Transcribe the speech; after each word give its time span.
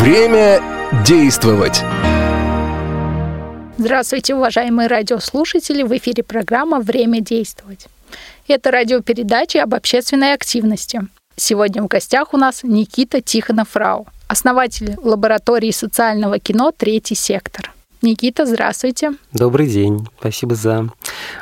Время 0.00 0.62
действовать! 1.06 1.82
Здравствуйте, 3.76 4.34
уважаемые 4.34 4.88
радиослушатели! 4.88 5.82
В 5.82 5.94
эфире 5.94 6.22
программа 6.22 6.80
«Время 6.80 7.20
действовать». 7.20 7.86
Это 8.48 8.70
радиопередача 8.70 9.62
об 9.62 9.74
общественной 9.74 10.32
активности. 10.32 11.02
Сегодня 11.36 11.82
в 11.82 11.86
гостях 11.86 12.32
у 12.32 12.38
нас 12.38 12.62
Никита 12.62 13.20
Тихонов-Рау, 13.20 14.06
основатель 14.26 14.96
лаборатории 15.02 15.70
социального 15.70 16.38
кино 16.38 16.72
«Третий 16.74 17.14
сектор». 17.14 17.70
Никита, 18.02 18.46
здравствуйте. 18.46 19.12
Добрый 19.32 19.68
день. 19.68 20.08
Спасибо 20.18 20.54
за 20.54 20.88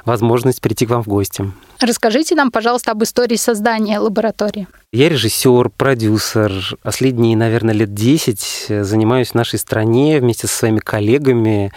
возможность 0.04 0.60
прийти 0.60 0.86
к 0.86 0.90
вам 0.90 1.02
в 1.02 1.06
гости. 1.06 1.52
Расскажите 1.80 2.34
нам, 2.34 2.50
пожалуйста, 2.50 2.90
об 2.90 3.04
истории 3.04 3.36
создания 3.36 4.00
лаборатории. 4.00 4.66
Я 4.92 5.08
режиссер, 5.08 5.70
продюсер. 5.76 6.50
Последние, 6.82 7.36
наверное, 7.36 7.74
лет 7.74 7.94
10 7.94 8.84
занимаюсь 8.84 9.28
в 9.28 9.34
нашей 9.34 9.60
стране 9.60 10.18
вместе 10.18 10.48
со 10.48 10.56
своими 10.56 10.80
коллегами, 10.80 11.72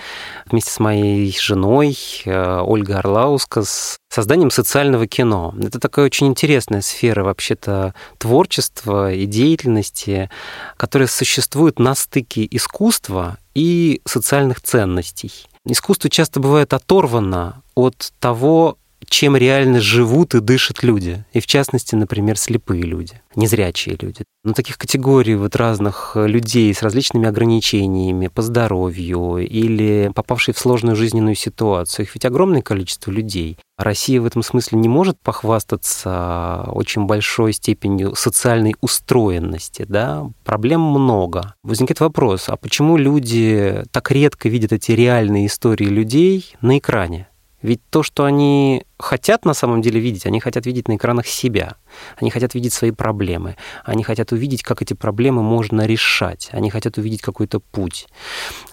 вместе 0.47 0.71
с 0.71 0.79
моей 0.79 1.31
женой 1.37 1.95
э, 2.25 2.61
Ольгой 2.61 2.95
Орлаускас, 2.95 3.97
созданием 4.09 4.49
социального 4.49 5.05
кино. 5.05 5.53
Это 5.61 5.79
такая 5.79 6.05
очень 6.05 6.27
интересная 6.27 6.81
сфера 6.81 7.23
вообще-то 7.23 7.93
творчества 8.17 9.13
и 9.13 9.25
деятельности, 9.25 10.31
которая 10.77 11.07
существует 11.07 11.77
на 11.77 11.93
стыке 11.93 12.47
искусства 12.49 13.37
и 13.53 14.01
социальных 14.05 14.61
ценностей. 14.61 15.31
Искусство 15.65 16.09
часто 16.09 16.39
бывает 16.39 16.73
оторвано 16.73 17.61
от 17.75 18.13
того, 18.19 18.77
чем 19.07 19.35
реально 19.35 19.79
живут 19.79 20.35
и 20.35 20.39
дышат 20.39 20.83
люди. 20.83 21.25
И 21.33 21.39
в 21.39 21.47
частности, 21.47 21.95
например, 21.95 22.37
слепые 22.37 22.83
люди, 22.83 23.21
незрячие 23.35 23.97
люди. 23.99 24.23
Но 24.43 24.53
таких 24.53 24.77
категорий 24.77 25.35
вот 25.35 25.55
разных 25.55 26.13
людей 26.15 26.73
с 26.73 26.81
различными 26.81 27.27
ограничениями 27.27 28.27
по 28.27 28.41
здоровью 28.41 29.37
или 29.37 30.11
попавшие 30.15 30.55
в 30.55 30.59
сложную 30.59 30.95
жизненную 30.95 31.35
ситуацию, 31.35 32.05
их 32.05 32.15
ведь 32.15 32.25
огромное 32.25 32.61
количество 32.61 33.11
людей. 33.11 33.57
Россия 33.77 34.21
в 34.21 34.25
этом 34.25 34.43
смысле 34.43 34.77
не 34.79 34.87
может 34.87 35.19
похвастаться 35.19 36.65
очень 36.67 37.05
большой 37.05 37.53
степенью 37.53 38.15
социальной 38.15 38.75
устроенности, 38.81 39.85
да? 39.87 40.29
Проблем 40.43 40.81
много. 40.81 41.55
Возникает 41.63 41.99
вопрос, 41.99 42.49
а 42.49 42.57
почему 42.57 42.97
люди 42.97 43.83
так 43.91 44.11
редко 44.11 44.49
видят 44.49 44.71
эти 44.71 44.91
реальные 44.91 45.47
истории 45.47 45.85
людей 45.85 46.53
на 46.61 46.77
экране? 46.77 47.27
Ведь 47.61 47.81
то, 47.89 48.03
что 48.03 48.25
они 48.25 48.85
хотят 48.97 49.45
на 49.45 49.53
самом 49.53 49.81
деле 49.81 49.99
видеть, 49.99 50.25
они 50.25 50.39
хотят 50.39 50.65
видеть 50.65 50.87
на 50.87 50.95
экранах 50.95 51.27
себя. 51.27 51.75
Они 52.17 52.29
хотят 52.29 52.53
видеть 52.53 52.73
свои 52.73 52.91
проблемы. 52.91 53.55
Они 53.83 54.03
хотят 54.03 54.31
увидеть, 54.31 54.63
как 54.63 54.81
эти 54.81 54.93
проблемы 54.93 55.43
можно 55.43 55.85
решать. 55.85 56.49
Они 56.51 56.69
хотят 56.69 56.97
увидеть 56.97 57.21
какой-то 57.21 57.59
путь. 57.59 58.07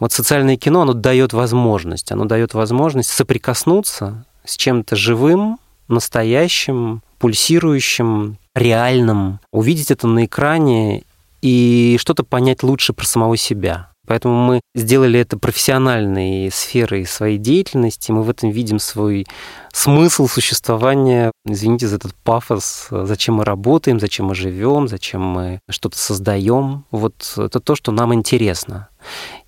Вот 0.01 0.13
социальное 0.13 0.57
кино, 0.57 0.83
оно 0.83 0.95
дает 0.95 1.33
возможность. 1.33 2.13
Оно 2.13 2.25
дает 2.25 2.55
возможность 2.55 3.11
соприкоснуться 3.11 4.25
с 4.45 4.57
чем-то 4.57 4.97
живым, 4.97 5.59
настоящим, 5.89 7.03
пульсирующим, 7.19 8.39
реальным, 8.55 9.41
увидеть 9.53 9.91
это 9.91 10.07
на 10.07 10.25
экране 10.25 11.05
и 11.43 11.97
что-то 12.01 12.25
понять 12.25 12.63
лучше 12.63 12.93
про 12.93 13.05
самого 13.05 13.37
себя. 13.37 13.91
Поэтому 14.09 14.35
мы 14.35 14.61
сделали 14.75 15.21
это 15.21 15.39
профессиональной 15.39 16.51
сферой 16.51 17.05
своей 17.07 17.37
деятельности. 17.37 18.11
Мы 18.11 18.23
в 18.23 18.31
этом 18.31 18.51
видим 18.51 18.79
свой 18.79 19.27
смысл 19.73 20.27
существования. 20.27 21.31
Извините 21.45 21.87
за 21.87 21.97
этот 21.97 22.15
пафос. 22.15 22.89
Зачем 22.91 23.37
мы 23.37 23.45
работаем, 23.45 24.01
зачем 24.01 24.27
мы 24.27 24.35
живем, 24.35 24.89
зачем 24.89 25.23
мы 25.23 25.61
что-то 25.69 25.99
создаем. 25.99 26.85
Вот 26.91 27.35
это 27.37 27.61
то, 27.61 27.77
что 27.77 27.93
нам 27.93 28.15
интересно. 28.15 28.89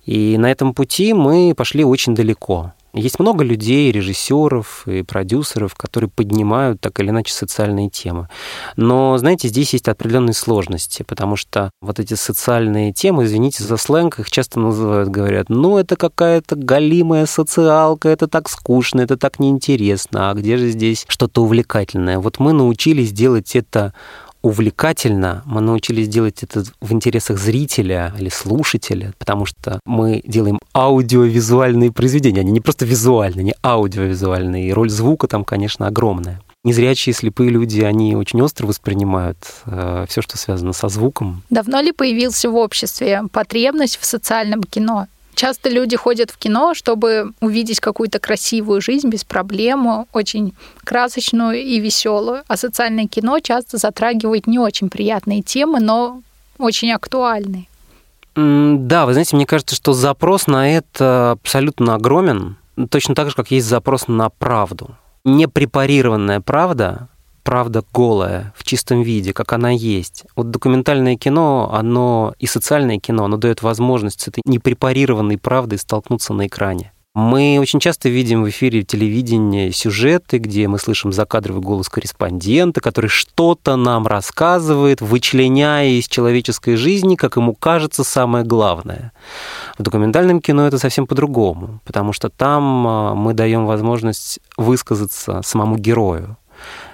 И 0.05 0.37
на 0.37 0.51
этом 0.51 0.75
пути 0.75 1.13
мы 1.13 1.53
пошли 1.57 1.83
очень 1.83 2.13
далеко. 2.13 2.73
Есть 2.93 3.19
много 3.19 3.43
людей, 3.43 3.91
режиссеров 3.91 4.87
и 4.87 5.01
продюсеров, 5.03 5.75
которые 5.75 6.09
поднимают 6.09 6.81
так 6.81 6.99
или 6.99 7.09
иначе 7.09 7.33
социальные 7.33 7.89
темы. 7.89 8.27
Но, 8.75 9.17
знаете, 9.17 9.47
здесь 9.47 9.73
есть 9.73 9.87
определенные 9.87 10.33
сложности, 10.33 11.03
потому 11.03 11.37
что 11.37 11.71
вот 11.81 11.99
эти 11.99 12.15
социальные 12.15 12.91
темы, 12.91 13.23
извините 13.23 13.63
за 13.63 13.77
сленг, 13.77 14.19
их 14.19 14.29
часто 14.29 14.59
называют, 14.59 15.09
говорят, 15.09 15.47
ну, 15.47 15.77
это 15.77 15.95
какая-то 15.95 16.55
галимая 16.57 17.25
социалка, 17.25 18.09
это 18.09 18.27
так 18.27 18.49
скучно, 18.49 19.01
это 19.01 19.15
так 19.15 19.39
неинтересно, 19.39 20.29
а 20.29 20.33
где 20.33 20.57
же 20.57 20.69
здесь 20.69 21.05
что-то 21.07 21.43
увлекательное? 21.43 22.19
Вот 22.19 22.39
мы 22.39 22.51
научились 22.51 23.13
делать 23.13 23.55
это 23.55 23.93
увлекательно. 24.41 25.43
Мы 25.45 25.61
научились 25.61 26.07
делать 26.07 26.43
это 26.43 26.63
в 26.81 26.93
интересах 26.93 27.37
зрителя 27.37 28.13
или 28.17 28.29
слушателя, 28.29 29.13
потому 29.17 29.45
что 29.45 29.79
мы 29.85 30.21
делаем 30.25 30.59
аудиовизуальные 30.73 31.91
произведения. 31.91 32.41
Они 32.41 32.51
не 32.51 32.61
просто 32.61 32.85
визуальные, 32.85 33.41
они 33.41 33.53
аудиовизуальные. 33.63 34.69
И 34.69 34.73
роль 34.73 34.89
звука 34.89 35.27
там, 35.27 35.43
конечно, 35.43 35.87
огромная. 35.87 36.41
Незрячие 36.63 37.13
слепые 37.13 37.49
люди, 37.49 37.81
они 37.81 38.15
очень 38.15 38.39
остро 38.41 38.67
воспринимают 38.67 39.37
э, 39.65 40.05
все, 40.07 40.21
что 40.21 40.37
связано 40.37 40.73
со 40.73 40.89
звуком. 40.89 41.41
Давно 41.49 41.81
ли 41.81 41.91
появился 41.91 42.51
в 42.51 42.55
обществе 42.55 43.23
потребность 43.31 43.97
в 43.97 44.05
социальном 44.05 44.61
кино? 44.63 45.07
Часто 45.35 45.69
люди 45.69 45.95
ходят 45.95 46.29
в 46.29 46.37
кино, 46.37 46.73
чтобы 46.73 47.31
увидеть 47.39 47.79
какую-то 47.79 48.19
красивую 48.19 48.81
жизнь 48.81 49.09
без 49.09 49.23
проблем, 49.23 50.05
очень 50.13 50.53
красочную 50.83 51.61
и 51.61 51.79
веселую. 51.79 52.43
А 52.47 52.57
социальное 52.57 53.07
кино 53.07 53.39
часто 53.39 53.77
затрагивает 53.77 54.47
не 54.47 54.59
очень 54.59 54.89
приятные 54.89 55.41
темы, 55.41 55.79
но 55.79 56.21
очень 56.57 56.91
актуальные. 56.91 57.67
Да, 58.35 59.05
вы 59.05 59.13
знаете, 59.13 59.35
мне 59.35 59.45
кажется, 59.45 59.75
что 59.75 59.93
запрос 59.93 60.47
на 60.47 60.69
это 60.71 61.31
абсолютно 61.31 61.95
огромен, 61.95 62.55
точно 62.89 63.15
так 63.15 63.29
же, 63.29 63.35
как 63.35 63.51
есть 63.51 63.67
запрос 63.67 64.07
на 64.07 64.29
правду. 64.29 64.95
Непрепарированная 65.23 66.39
правда 66.39 67.09
правда 67.43 67.83
голая, 67.93 68.53
в 68.55 68.63
чистом 68.63 69.01
виде, 69.01 69.33
как 69.33 69.53
она 69.53 69.71
есть. 69.71 70.23
Вот 70.35 70.51
документальное 70.51 71.15
кино, 71.15 71.71
оно 71.73 72.33
и 72.39 72.45
социальное 72.45 72.97
кино, 72.97 73.25
оно 73.25 73.37
дает 73.37 73.61
возможность 73.61 74.21
с 74.21 74.27
этой 74.27 74.41
непрепарированной 74.45 75.37
правдой 75.37 75.79
столкнуться 75.79 76.33
на 76.33 76.47
экране. 76.47 76.91
Мы 77.13 77.57
очень 77.59 77.81
часто 77.81 78.07
видим 78.07 78.43
в 78.43 78.49
эфире 78.49 78.83
телевидения 78.83 79.73
сюжеты, 79.73 80.37
где 80.37 80.69
мы 80.69 80.79
слышим 80.79 81.11
закадровый 81.11 81.61
голос 81.61 81.89
корреспондента, 81.89 82.79
который 82.79 83.07
что-то 83.07 83.75
нам 83.75 84.07
рассказывает, 84.07 85.01
вычленяя 85.01 85.89
из 85.89 86.07
человеческой 86.07 86.77
жизни, 86.77 87.15
как 87.15 87.35
ему 87.35 87.53
кажется, 87.53 88.05
самое 88.05 88.45
главное. 88.45 89.11
В 89.77 89.83
документальном 89.83 90.39
кино 90.39 90.65
это 90.65 90.77
совсем 90.77 91.05
по-другому, 91.05 91.81
потому 91.83 92.13
что 92.13 92.29
там 92.29 92.87
а, 92.87 93.13
мы 93.13 93.33
даем 93.33 93.65
возможность 93.65 94.39
высказаться 94.55 95.41
самому 95.43 95.77
герою 95.77 96.37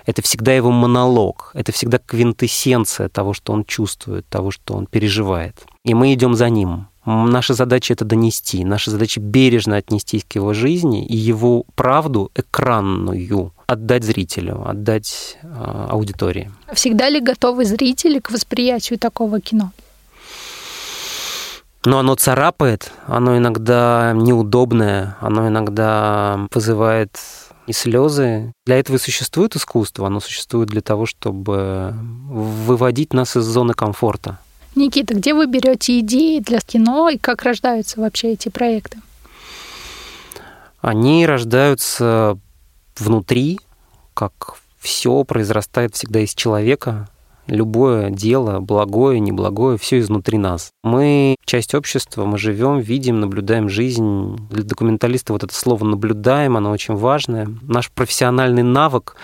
это 0.07 0.21
всегда 0.21 0.53
его 0.53 0.71
монолог, 0.71 1.51
это 1.53 1.71
всегда 1.71 1.99
квинтэссенция 1.99 3.09
того, 3.09 3.33
что 3.33 3.53
он 3.53 3.65
чувствует, 3.65 4.25
того, 4.27 4.51
что 4.51 4.73
он 4.73 4.87
переживает. 4.87 5.55
И 5.83 5.93
мы 5.93 6.13
идем 6.13 6.33
за 6.33 6.49
ним. 6.49 6.87
Наша 7.05 7.53
задача 7.53 7.93
это 7.93 8.05
донести, 8.05 8.65
наша 8.65 8.89
задача 8.91 9.19
бережно 9.19 9.75
отнестись 9.75 10.23
к 10.23 10.35
его 10.35 10.53
жизни 10.53 11.05
и 11.05 11.15
его 11.15 11.65
правду 11.75 12.31
экранную 12.35 13.53
отдать 13.65 14.03
зрителю, 14.03 14.67
отдать 14.67 15.37
э, 15.43 15.85
аудитории. 15.89 16.51
Всегда 16.73 17.09
ли 17.09 17.19
готовы 17.19 17.65
зрители 17.65 18.19
к 18.19 18.31
восприятию 18.31 18.97
такого 18.97 19.41
кино? 19.41 19.71
Но 21.85 21.99
оно 21.99 22.15
царапает, 22.15 22.91
оно 23.05 23.37
иногда 23.37 24.11
неудобное, 24.13 25.17
оно 25.21 25.47
иногда 25.47 26.47
вызывает 26.53 27.17
и 27.67 27.73
слезы. 27.73 28.53
Для 28.65 28.79
этого 28.79 28.95
и 28.95 28.99
существует 28.99 29.55
искусство. 29.55 30.07
Оно 30.07 30.19
существует 30.19 30.69
для 30.69 30.81
того, 30.81 31.05
чтобы 31.05 31.93
выводить 31.93 33.13
нас 33.13 33.35
из 33.35 33.43
зоны 33.43 33.73
комфорта. 33.73 34.39
Никита, 34.75 35.15
где 35.15 35.33
вы 35.33 35.47
берете 35.47 35.99
идеи 35.99 36.39
для 36.39 36.59
кино 36.59 37.09
и 37.09 37.17
как 37.17 37.43
рождаются 37.43 37.99
вообще 37.99 38.33
эти 38.33 38.49
проекты? 38.49 38.99
Они 40.81 41.25
рождаются 41.25 42.39
внутри, 42.97 43.59
как 44.13 44.55
все 44.79 45.23
произрастает 45.23 45.95
всегда 45.95 46.19
из 46.21 46.33
человека, 46.33 47.09
любое 47.47 48.09
дело, 48.09 48.59
благое, 48.59 49.19
неблагое, 49.19 49.77
все 49.77 49.99
изнутри 49.99 50.37
нас. 50.37 50.71
Мы 50.83 51.35
часть 51.45 51.73
общества, 51.73 52.25
мы 52.25 52.37
живем, 52.37 52.79
видим, 52.79 53.19
наблюдаем 53.19 53.69
жизнь. 53.69 54.37
Для 54.49 54.63
документалиста 54.63 55.33
вот 55.33 55.43
это 55.43 55.53
слово 55.53 55.85
«наблюдаем», 55.85 56.57
оно 56.57 56.71
очень 56.71 56.95
важное. 56.95 57.47
Наш 57.61 57.91
профессиональный 57.91 58.63
навык, 58.63 59.15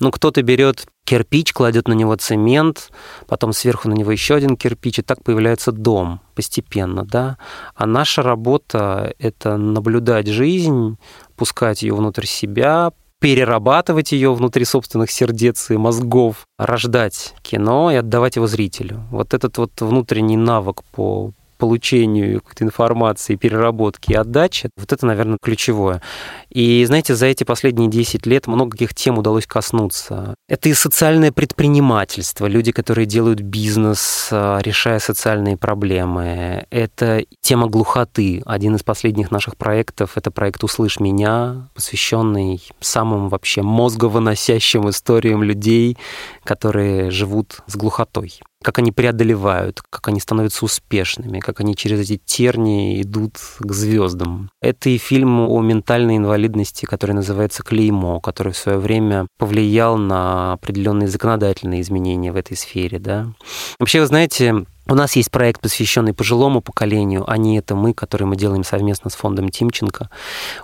ну, 0.00 0.10
кто-то 0.10 0.42
берет 0.42 0.86
кирпич, 1.04 1.52
кладет 1.52 1.88
на 1.88 1.94
него 1.94 2.14
цемент, 2.16 2.90
потом 3.26 3.52
сверху 3.52 3.88
на 3.88 3.94
него 3.94 4.12
еще 4.12 4.34
один 4.34 4.56
кирпич, 4.56 5.00
и 5.00 5.02
так 5.02 5.22
появляется 5.22 5.72
дом 5.72 6.20
постепенно, 6.34 7.04
да. 7.04 7.38
А 7.74 7.86
наша 7.86 8.22
работа— 8.22 9.14
это 9.18 9.56
наблюдать 9.56 10.28
жизнь, 10.28 10.96
пускать 11.36 11.82
ее 11.82 11.94
внутрь 11.94 12.26
себя, 12.26 12.92
перерабатывать 13.22 14.10
ее 14.10 14.34
внутри 14.34 14.64
собственных 14.64 15.12
сердец 15.12 15.70
и 15.70 15.76
мозгов, 15.76 16.44
рождать 16.58 17.34
кино 17.42 17.92
и 17.92 17.94
отдавать 17.94 18.34
его 18.34 18.48
зрителю. 18.48 19.04
Вот 19.12 19.32
этот 19.32 19.58
вот 19.58 19.80
внутренний 19.80 20.36
навык 20.36 20.82
по 20.90 21.32
получению 21.62 22.40
какой-то 22.40 22.64
информации, 22.64 23.36
переработки 23.36 24.10
и 24.10 24.16
отдачи, 24.16 24.68
вот 24.76 24.92
это, 24.92 25.06
наверное, 25.06 25.38
ключевое. 25.40 26.02
И, 26.50 26.84
знаете, 26.86 27.14
за 27.14 27.26
эти 27.26 27.44
последние 27.44 27.88
10 27.88 28.26
лет 28.26 28.48
много 28.48 28.72
каких 28.72 28.94
тем 28.94 29.16
удалось 29.16 29.46
коснуться. 29.46 30.34
Это 30.48 30.68
и 30.68 30.74
социальное 30.74 31.30
предпринимательство, 31.30 32.46
люди, 32.46 32.72
которые 32.72 33.06
делают 33.06 33.42
бизнес, 33.42 34.28
а, 34.32 34.58
решая 34.58 34.98
социальные 34.98 35.56
проблемы. 35.56 36.66
Это 36.70 37.24
тема 37.40 37.68
глухоты. 37.68 38.42
Один 38.44 38.74
из 38.74 38.82
последних 38.82 39.30
наших 39.30 39.56
проектов— 39.56 40.10
это 40.16 40.32
проект 40.32 40.64
«Услышь 40.64 40.98
меня», 40.98 41.68
посвященный 41.74 42.60
самым 42.80 43.28
вообще 43.28 43.62
мозговыносящим 43.62 44.90
историям 44.90 45.44
людей, 45.44 45.96
которые 46.42 47.12
живут 47.12 47.60
с 47.68 47.76
глухотой 47.76 48.32
как 48.62 48.78
они 48.78 48.92
преодолевают, 48.92 49.82
как 49.90 50.08
они 50.08 50.20
становятся 50.20 50.64
успешными, 50.64 51.40
как 51.40 51.60
они 51.60 51.76
через 51.76 52.00
эти 52.00 52.16
тернии 52.16 53.02
идут 53.02 53.36
к 53.58 53.72
звездам. 53.72 54.50
Это 54.60 54.88
и 54.90 54.98
фильм 54.98 55.40
о 55.40 55.60
ментальной 55.60 56.16
инвалидности, 56.16 56.86
который 56.86 57.12
называется 57.12 57.62
«Клеймо», 57.62 58.20
который 58.20 58.52
в 58.52 58.56
свое 58.56 58.78
время 58.78 59.26
повлиял 59.38 59.96
на 59.96 60.54
определенные 60.54 61.08
законодательные 61.08 61.80
изменения 61.82 62.32
в 62.32 62.36
этой 62.36 62.56
сфере. 62.56 62.98
Да? 62.98 63.32
Вообще, 63.78 64.00
вы 64.00 64.06
знаете, 64.06 64.64
у 64.88 64.94
нас 64.94 65.14
есть 65.14 65.30
проект, 65.30 65.60
посвященный 65.60 66.12
пожилому 66.12 66.60
поколению, 66.60 67.24
а 67.30 67.36
не 67.36 67.56
это 67.56 67.76
мы, 67.76 67.94
который 67.94 68.24
мы 68.24 68.36
делаем 68.36 68.64
совместно 68.64 69.10
с 69.10 69.14
фондом 69.14 69.48
Тимченко. 69.48 70.10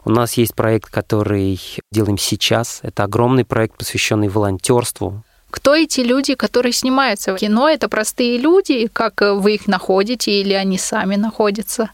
У 0.04 0.10
нас 0.10 0.34
есть 0.34 0.54
проект, 0.54 0.90
который 0.90 1.60
делаем 1.92 2.18
сейчас. 2.18 2.80
Это 2.82 3.04
огромный 3.04 3.44
проект, 3.44 3.78
посвященный 3.78 4.28
волонтерству, 4.28 5.22
кто 5.50 5.74
эти 5.74 6.00
люди, 6.00 6.34
которые 6.34 6.72
снимаются 6.72 7.34
в 7.34 7.38
кино? 7.38 7.68
Это 7.68 7.88
простые 7.88 8.38
люди, 8.38 8.88
как 8.92 9.20
вы 9.20 9.54
их 9.54 9.66
находите 9.66 10.32
или 10.40 10.52
они 10.52 10.78
сами 10.78 11.16
находятся? 11.16 11.90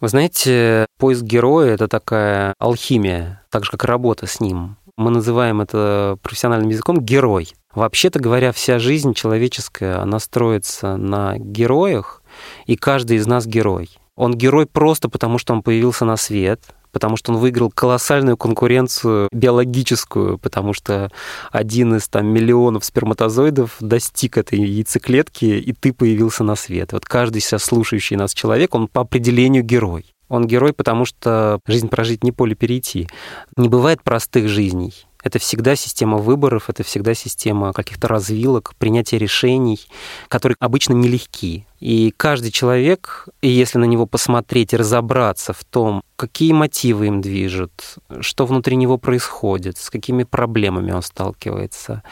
Вы 0.00 0.08
знаете, 0.08 0.86
поиск 0.98 1.22
героя— 1.22 1.74
это 1.74 1.86
такая 1.86 2.54
алхимия, 2.58 3.42
так 3.50 3.64
же, 3.64 3.70
как 3.70 3.84
работа 3.84 4.26
с 4.26 4.40
ним. 4.40 4.76
Мы 4.96 5.10
называем 5.10 5.60
это 5.60 6.16
профессиональным 6.22 6.70
языком 6.70 7.00
герой. 7.00 7.52
Вообще-то 7.74 8.18
говоря, 8.18 8.52
вся 8.52 8.78
жизнь 8.78 9.14
человеческая, 9.14 10.00
она 10.00 10.18
строится 10.18 10.96
на 10.96 11.38
героях, 11.38 12.22
и 12.66 12.76
каждый 12.76 13.18
из 13.18 13.26
нас 13.26 13.46
герой. 13.46 13.90
Он 14.16 14.34
герой 14.34 14.66
просто 14.66 15.08
потому, 15.08 15.38
что 15.38 15.52
он 15.52 15.62
появился 15.62 16.04
на 16.04 16.16
свет, 16.16 16.62
потому 16.92 17.16
что 17.16 17.32
он 17.32 17.38
выиграл 17.38 17.70
колоссальную 17.70 18.36
конкуренцию 18.36 19.28
биологическую, 19.32 20.38
потому 20.38 20.72
что 20.72 21.10
один 21.50 21.96
из 21.96 22.08
там 22.08 22.26
миллионов 22.26 22.84
сперматозоидов 22.84 23.76
достиг 23.80 24.36
этой 24.38 24.60
яйцеклетки, 24.60 25.44
и 25.44 25.72
ты 25.72 25.92
появился 25.92 26.44
на 26.44 26.56
свет. 26.56 26.92
Вот 26.92 27.04
каждый 27.04 27.40
сейчас 27.40 27.64
слушающий 27.64 28.16
нас 28.16 28.34
человек, 28.34 28.74
он 28.74 28.88
по 28.88 29.02
определению 29.02 29.62
герой. 29.62 30.14
Он 30.28 30.46
герой, 30.46 30.72
потому 30.72 31.04
что 31.04 31.58
жизнь 31.66 31.88
прожить 31.88 32.22
не 32.22 32.30
поле 32.30 32.54
перейти. 32.54 33.08
Не 33.56 33.68
бывает 33.68 34.02
простых 34.02 34.48
жизней. 34.48 34.94
Это 35.22 35.38
всегда 35.38 35.76
система 35.76 36.18
выборов, 36.18 36.70
это 36.70 36.82
всегда 36.82 37.14
система 37.14 37.72
каких-то 37.72 38.08
развилок, 38.08 38.74
принятия 38.78 39.18
решений, 39.18 39.80
которые 40.28 40.56
обычно 40.60 40.94
нелегки. 40.94 41.66
И 41.78 42.12
каждый 42.16 42.50
человек, 42.50 43.28
если 43.42 43.78
на 43.78 43.84
него 43.84 44.06
посмотреть 44.06 44.72
и 44.72 44.76
разобраться 44.76 45.52
в 45.52 45.64
том, 45.64 46.02
какие 46.16 46.52
мотивы 46.52 47.06
им 47.06 47.20
движут, 47.20 47.72
что 48.20 48.46
внутри 48.46 48.76
него 48.76 48.98
происходит, 48.98 49.78
с 49.78 49.90
какими 49.90 50.24
проблемами 50.24 50.92
он 50.92 51.02
сталкивается, 51.02 52.02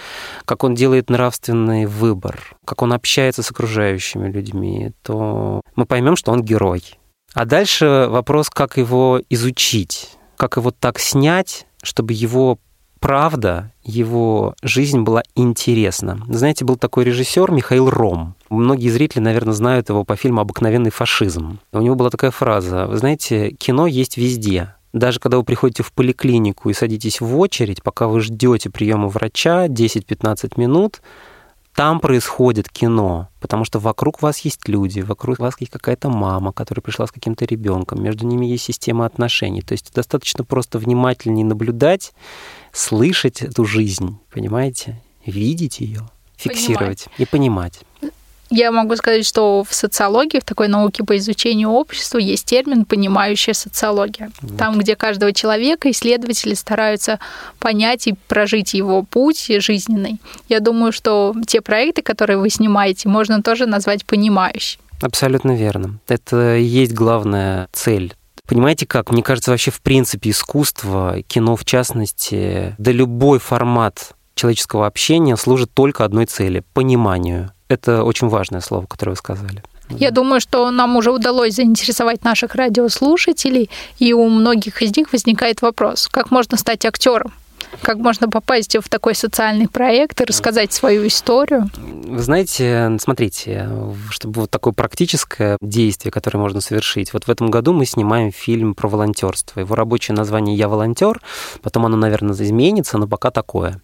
как 0.44 0.64
он 0.64 0.75
делает 0.75 1.10
нравственный 1.10 1.87
выбор, 1.87 2.56
как 2.64 2.82
он 2.82 2.93
общается 2.93 3.43
с 3.43 3.50
окружающими 3.50 4.31
людьми, 4.31 4.93
то 5.02 5.60
мы 5.76 5.87
поймем, 5.87 6.16
что 6.16 6.32
он 6.32 6.43
герой. 6.43 6.82
А 7.34 7.44
дальше 7.44 8.06
вопрос, 8.08 8.49
как 8.49 8.78
его 8.78 9.20
изучить, 9.28 10.10
как 10.37 10.56
его 10.56 10.70
так 10.70 10.99
снять, 10.99 11.66
чтобы 11.82 12.14
его 12.14 12.58
правда, 13.00 13.73
его 13.83 14.55
жизнь 14.62 15.00
была 15.00 15.23
интересна. 15.35 16.21
Знаете, 16.29 16.65
был 16.65 16.77
такой 16.77 17.05
режиссер 17.05 17.50
Михаил 17.50 17.91
Ром. 17.91 18.35
Многие 18.50 18.89
зрители, 18.89 19.21
наверное, 19.21 19.55
знают 19.55 19.89
его 19.89 20.05
по 20.05 20.17
фильму 20.17 20.41
«Обыкновенный 20.41 20.91
фашизм». 20.91 21.61
У 21.73 21.81
него 21.81 21.95
была 21.95 22.11
такая 22.11 22.31
фраза, 22.31 22.87
вы 22.87 22.97
знаете, 22.97 23.50
кино 23.50 23.87
есть 23.87 24.17
везде. 24.17 24.75
Даже 24.93 25.21
когда 25.21 25.37
вы 25.37 25.45
приходите 25.45 25.83
в 25.83 25.93
поликлинику 25.93 26.71
и 26.71 26.75
садитесь 26.75 27.21
в 27.21 27.39
очередь, 27.39 27.83
пока 27.83 28.09
вы 28.09 28.21
ждете 28.21 28.71
приема 28.71 29.09
врача 29.09 29.67
10-15 29.67 30.53
минут, 30.56 31.03
там 31.79 32.01
происходит 32.01 32.69
кино, 32.69 33.29
потому 33.39 33.65
что 33.65 33.79
вокруг 33.79 34.21
вас 34.21 34.41
есть 34.41 34.67
люди, 34.67 34.99
вокруг 34.99 35.39
вас 35.39 35.55
есть 35.61 35.71
какая-то 35.71 36.09
мама, 36.09 36.53
которая 36.53 36.83
пришла 36.83 37.07
с 37.07 37.13
каким-то 37.13 37.45
ребенком, 37.45 38.03
между 38.03 38.27
ними 38.27 38.47
есть 38.47 38.65
система 38.65 39.07
отношений. 39.07 39.63
То 39.63 39.75
есть 39.75 39.95
достаточно 39.95 40.43
просто 40.43 40.81
внимательнее 40.81 41.47
наблюдать, 41.47 42.15
слышать 42.73 43.43
эту 43.43 43.65
жизнь, 43.65 44.19
понимаете, 44.33 45.01
видеть 45.25 45.79
ее, 45.79 46.09
фиксировать 46.37 47.05
понимать. 47.05 47.21
и 47.21 47.25
понимать. 47.27 47.81
Я 48.50 48.73
могу 48.73 48.97
сказать, 48.97 49.27
что 49.27 49.65
в 49.69 49.75
социологии, 49.75 50.41
в 50.41 50.45
такой 50.45 50.69
науке 50.69 51.05
по 51.05 51.17
изучению 51.17 51.71
общества, 51.71 52.19
есть 52.19 52.47
термин 52.47 52.85
«понимающая 52.85 53.55
социология». 53.55 54.31
Вот. 54.41 54.59
Там, 54.59 54.79
где 54.79 54.97
каждого 54.97 55.33
человека 55.33 55.91
исследователи 55.91 56.55
стараются 56.55 57.19
понять 57.59 58.06
и 58.06 58.15
прожить 58.29 58.75
его 58.75 59.03
путь 59.03 59.50
жизненный. 59.59 60.21
Я 60.49 60.61
думаю, 60.61 60.93
что 60.93 61.35
те 61.47 61.61
проекты, 61.61 62.03
которые 62.03 62.39
вы 62.39 62.49
снимаете, 62.49 63.09
можно 63.09 63.43
тоже 63.43 63.67
назвать 63.67 64.05
понимающими. 64.06 64.83
Абсолютно 65.01 65.55
верно. 65.55 65.99
Это 66.09 66.56
и 66.56 66.65
есть 66.65 66.93
главная 66.93 67.69
цель 67.73 68.15
Понимаете 68.49 68.87
как? 68.87 69.11
Мне 69.12 69.23
кажется, 69.23 69.51
вообще 69.51 69.71
в 69.71 69.83
принципе 69.83 70.31
искусство, 70.31 71.17
кино 71.27 71.55
в 71.55 71.67
частности, 71.67 72.75
да 72.79 72.93
любой 72.93 73.39
формат 73.39 74.15
человеческого 74.35 74.87
общения 74.87 75.37
служит 75.37 75.71
только 75.75 76.03
одной 76.03 76.25
цели– 76.25 76.65
пониманию. 76.73 77.53
Это 77.69 78.03
очень 78.05 78.29
важное 78.29 78.61
слово, 78.61 78.87
которое 78.87 79.12
вы 79.12 79.17
сказали. 79.17 79.62
Я 79.91 80.11
думаю, 80.11 80.41
что 80.41 80.70
нам 80.70 80.97
уже 80.97 81.11
удалось 81.11 81.55
заинтересовать 81.55 82.25
наших 82.25 82.55
радиослушателей, 82.55 83.70
и 83.99 84.12
у 84.12 84.29
многих 84.29 84.82
из 84.82 84.97
них 84.97 85.12
возникает 85.12 85.62
вопрос, 85.62 86.09
как 86.11 86.31
можно 86.31 86.59
стать 86.59 86.85
актером? 86.85 87.32
Как 87.82 87.99
можно 87.99 88.29
попасть 88.29 88.76
в 88.76 88.88
такой 88.88 89.15
социальный 89.15 89.69
проект 89.69 90.20
и 90.20 90.25
рассказать 90.25 90.73
свою 90.73 91.06
историю? 91.06 91.70
Вы 91.76 92.23
знаете, 92.23 92.97
смотрите, 93.00 93.69
чтобы 94.10 94.43
вот 94.43 94.51
такое 94.51 94.72
практическое 94.72 95.56
действие, 95.60 96.10
которое 96.10 96.39
можно 96.39 96.60
совершить. 96.60 97.13
Вот 97.13 97.25
в 97.25 97.31
этом 97.31 97.51
году 97.51 97.72
мы 97.72 97.87
снимаем 97.87 98.32
фильм 98.32 98.75
про 98.75 98.89
волонтерство. 98.89 99.60
Его 99.60 99.75
рабочее 99.75 100.15
название 100.17 100.56
«Я 100.56 100.69
волонтер», 100.69 101.20
потом 101.63 101.87
оно, 101.87 101.96
наверное, 101.96 102.34
изменится, 102.34 102.98
но 102.98 103.06
пока 103.06 103.31
такое. 103.31 103.81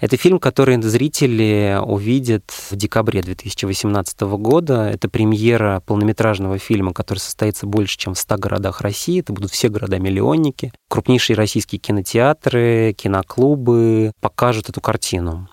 Это 0.00 0.16
фильм, 0.16 0.38
который 0.38 0.80
зрители 0.82 1.78
увидят 1.82 2.44
в 2.50 2.76
декабре 2.76 3.22
2018 3.22 4.20
года. 4.20 4.88
Это 4.88 5.08
премьера 5.08 5.82
полнометражного 5.86 6.58
фильма, 6.58 6.92
который 6.92 7.18
состоится 7.18 7.66
больше, 7.66 7.98
чем 7.98 8.14
в 8.14 8.18
100 8.18 8.36
городах 8.36 8.80
России. 8.80 9.20
Это 9.20 9.32
будут 9.32 9.50
все 9.50 9.68
города-миллионники. 9.68 10.72
Крупнейшие 10.88 11.36
российские 11.36 11.78
кинотеатры, 11.78 12.94
кино 12.96 13.19
киноклубы 13.20 14.12
покажут 14.20 14.68
эту 14.68 14.80
картину. 14.80 15.48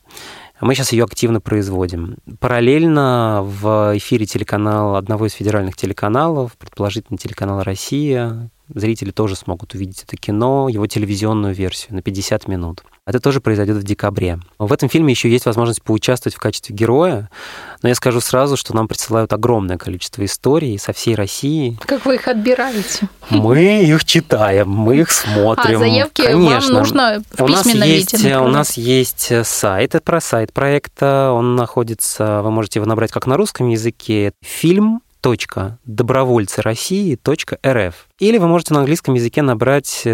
Мы 0.59 0.73
сейчас 0.73 0.91
ее 0.91 1.03
активно 1.03 1.39
производим. 1.39 2.17
Параллельно 2.39 3.41
в 3.43 3.95
эфире 3.97 4.25
телеканала, 4.25 4.97
одного 4.97 5.27
из 5.27 5.33
федеральных 5.33 5.75
телеканалов, 5.75 6.57
предположительно 6.57 7.17
телеканал 7.19 7.61
«Россия», 7.61 8.49
зрители 8.73 9.11
тоже 9.11 9.35
смогут 9.35 9.75
увидеть 9.75 10.03
это 10.03 10.17
кино, 10.17 10.67
его 10.67 10.87
телевизионную 10.87 11.53
версию 11.53 11.95
на 11.95 12.01
50 12.01 12.47
минут. 12.47 12.83
Это 13.07 13.21
тоже 13.21 13.39
произойдет 13.39 13.77
в 13.77 13.83
декабре. 13.83 14.37
В 14.59 14.73
этом 14.73 14.89
фильме 14.89 15.13
еще 15.13 15.29
есть 15.29 15.45
возможность 15.45 15.81
поучаствовать 15.81 16.35
в 16.35 16.39
качестве 16.39 16.75
героя, 16.75 17.29
но 17.81 17.87
я 17.87 17.95
скажу 17.95 18.19
сразу, 18.19 18.57
что 18.57 18.75
нам 18.75 18.89
присылают 18.89 19.31
огромное 19.31 19.77
количество 19.77 20.25
историй 20.25 20.77
со 20.77 20.91
всей 20.91 21.15
России. 21.15 21.79
Как 21.85 22.05
вы 22.05 22.15
их 22.15 22.27
отбираете? 22.27 23.07
Мы 23.29 23.85
их 23.85 24.03
читаем, 24.03 24.69
мы 24.69 24.97
их 24.97 25.11
смотрим. 25.11 25.77
А 25.77 25.79
заявки 25.79 26.21
Конечно. 26.21 26.73
вам 26.73 26.81
нужно 26.81 27.23
в 27.31 27.43
у 27.43 27.47
нас 27.47 27.65
есть, 27.65 28.13
виде, 28.13 28.37
У 28.39 28.49
нас 28.49 28.73
есть 28.75 29.31
сайт, 29.45 29.95
это 29.95 30.03
про 30.03 30.19
сайт 30.19 30.51
проекта, 30.51 31.31
он 31.31 31.55
находится, 31.55 32.41
вы 32.41 32.51
можете 32.51 32.79
его 32.79 32.87
набрать 32.87 33.13
как 33.13 33.25
на 33.25 33.37
русском 33.37 33.69
языке, 33.69 34.33
фильм 34.43 35.01
добровольцы 35.85 36.61
России.рф. 36.61 38.07
Или 38.19 38.37
вы 38.37 38.47
можете 38.47 38.73
на 38.73 38.79
английском 38.79 39.13
языке 39.15 39.41
набрать 39.41 40.07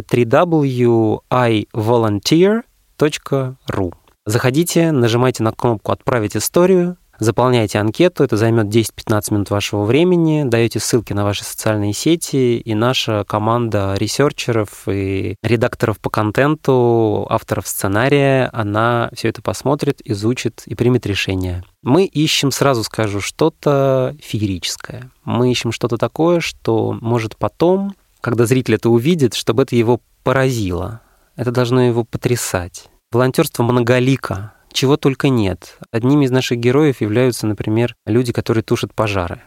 www.ivolunteer.ru. 3.04 3.94
Заходите, 4.26 4.92
нажимайте 4.92 5.44
на 5.44 5.52
кнопку 5.52 5.92
«Отправить 5.92 6.36
историю», 6.38 6.98
Заполняете 7.20 7.78
анкету, 7.78 8.24
это 8.24 8.38
займет 8.38 8.66
10-15 8.66 9.34
минут 9.34 9.50
вашего 9.52 9.86
времени, 9.86 10.44
даете 10.46 10.80
ссылки 10.80 11.14
на 11.14 11.24
ваши 11.24 11.44
социальные 11.44 11.94
сети, 11.94 12.58
и 12.58 12.74
наша 12.74 13.24
команда 13.24 13.94
ресерчеров 13.98 14.88
и 14.88 15.36
редакторов 15.44 16.00
по 16.00 16.10
контенту, 16.10 17.28
авторов 17.30 17.68
сценария, 17.68 18.50
она 18.52 19.12
все 19.14 19.30
это 19.30 19.44
посмотрит, 19.44 20.02
изучит 20.04 20.64
и 20.66 20.74
примет 20.74 21.06
решение. 21.06 21.64
Мы 21.84 22.06
ищем, 22.06 22.52
сразу 22.52 22.84
скажу, 22.84 23.22
что-то 23.22 24.16
феерическое. 24.20 25.12
Мы 25.24 25.52
ищем 25.52 25.72
что-то 25.72 25.98
такое, 25.98 26.40
что 26.40 26.98
может 27.00 27.38
потом, 27.38 27.96
когда 28.22 28.48
зритель 28.48 28.74
это 28.74 28.90
увидит, 28.90 29.36
чтобы 29.36 29.64
это 29.64 29.76
его 29.76 30.02
поразило. 30.24 31.02
Это 31.36 31.52
должно 31.52 31.84
его 31.84 32.04
потрясать. 32.04 32.90
Волонтерство 33.14 33.64
многолико, 33.64 34.54
чего 34.72 34.98
только 34.98 35.30
нет. 35.30 35.78
Одними 35.92 36.26
из 36.26 36.32
наших 36.32 36.58
героев 36.58 37.02
являются, 37.02 37.46
например, 37.46 37.96
люди, 38.06 38.34
которые 38.34 38.64
тушат 38.64 38.94
пожары. 38.94 39.42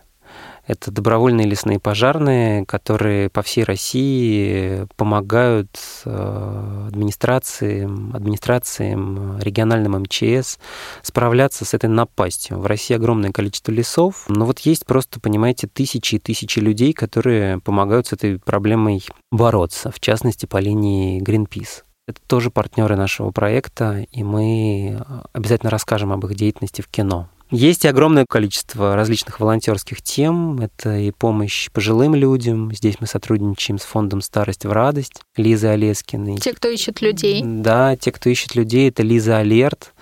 Это 0.67 0.91
добровольные 0.91 1.47
лесные 1.47 1.79
пожарные, 1.79 2.67
которые 2.67 3.31
по 3.31 3.43
всей 3.43 3.63
России 3.63 4.87
помогают 4.97 5.71
э, 6.05 6.87
администрациям, 6.89 8.11
администрациям, 8.15 9.39
региональным 9.41 9.93
МЧС 10.03 10.59
справляться 11.03 11.65
с 11.65 11.73
этой 11.73 11.89
напастью. 11.89 12.59
В 12.59 12.67
России 12.67 12.95
огромное 12.95 13.31
количество 13.31 13.71
лесов, 13.71 14.25
но 14.29 14.45
вот 14.45 14.59
есть 14.61 14.87
просто, 14.87 15.21
понимаете, 15.21 15.69
тысячи 15.69 16.17
и 16.17 16.19
тысячи 16.19 16.59
людей, 16.59 16.93
которые 16.93 17.61
помогают 17.61 18.09
с 18.09 18.13
этой 18.13 18.41
проблемой 18.41 19.05
бороться, 19.31 19.93
в 19.93 20.01
частности, 20.01 20.47
по 20.47 20.59
линии 20.59 21.23
Greenpeace. 21.23 21.86
Это 22.09 22.21
тоже 22.29 22.51
партнеры 22.51 22.95
нашего 22.97 23.33
проекта, 23.33 24.07
и 24.13 24.23
мы 24.23 25.03
обязательно 25.33 25.71
расскажем 25.71 26.13
об 26.13 26.25
их 26.25 26.37
деятельности 26.37 26.81
в 26.81 26.87
кино. 26.87 27.29
Есть 27.51 27.85
и 27.85 27.89
огромное 27.89 28.27
количество 28.29 28.95
различных 28.95 29.41
волонтерских 29.41 30.03
тем. 30.03 30.61
Это 30.61 30.97
и 30.97 31.11
помощь 31.11 31.69
пожилым 31.71 32.15
людям. 32.15 32.73
Здесь 32.73 32.97
мы 33.01 33.09
сотрудничаем 33.09 33.79
с 33.79 33.83
фондом 33.83 34.21
«Старость 34.21 34.65
в 34.65 34.73
радость» 34.73 35.23
Лизы 35.37 35.67
Олескиной. 35.67 36.39
Те, 36.39 36.53
кто 36.53 36.69
ищет 36.69 37.01
людей. 37.03 37.43
Да, 37.45 37.97
те, 37.97 38.13
кто 38.13 38.31
ищет 38.31 38.55
людей, 38.55 38.89
это 38.89 39.03
Лиза 39.03 39.39
Алерт. 39.39 39.93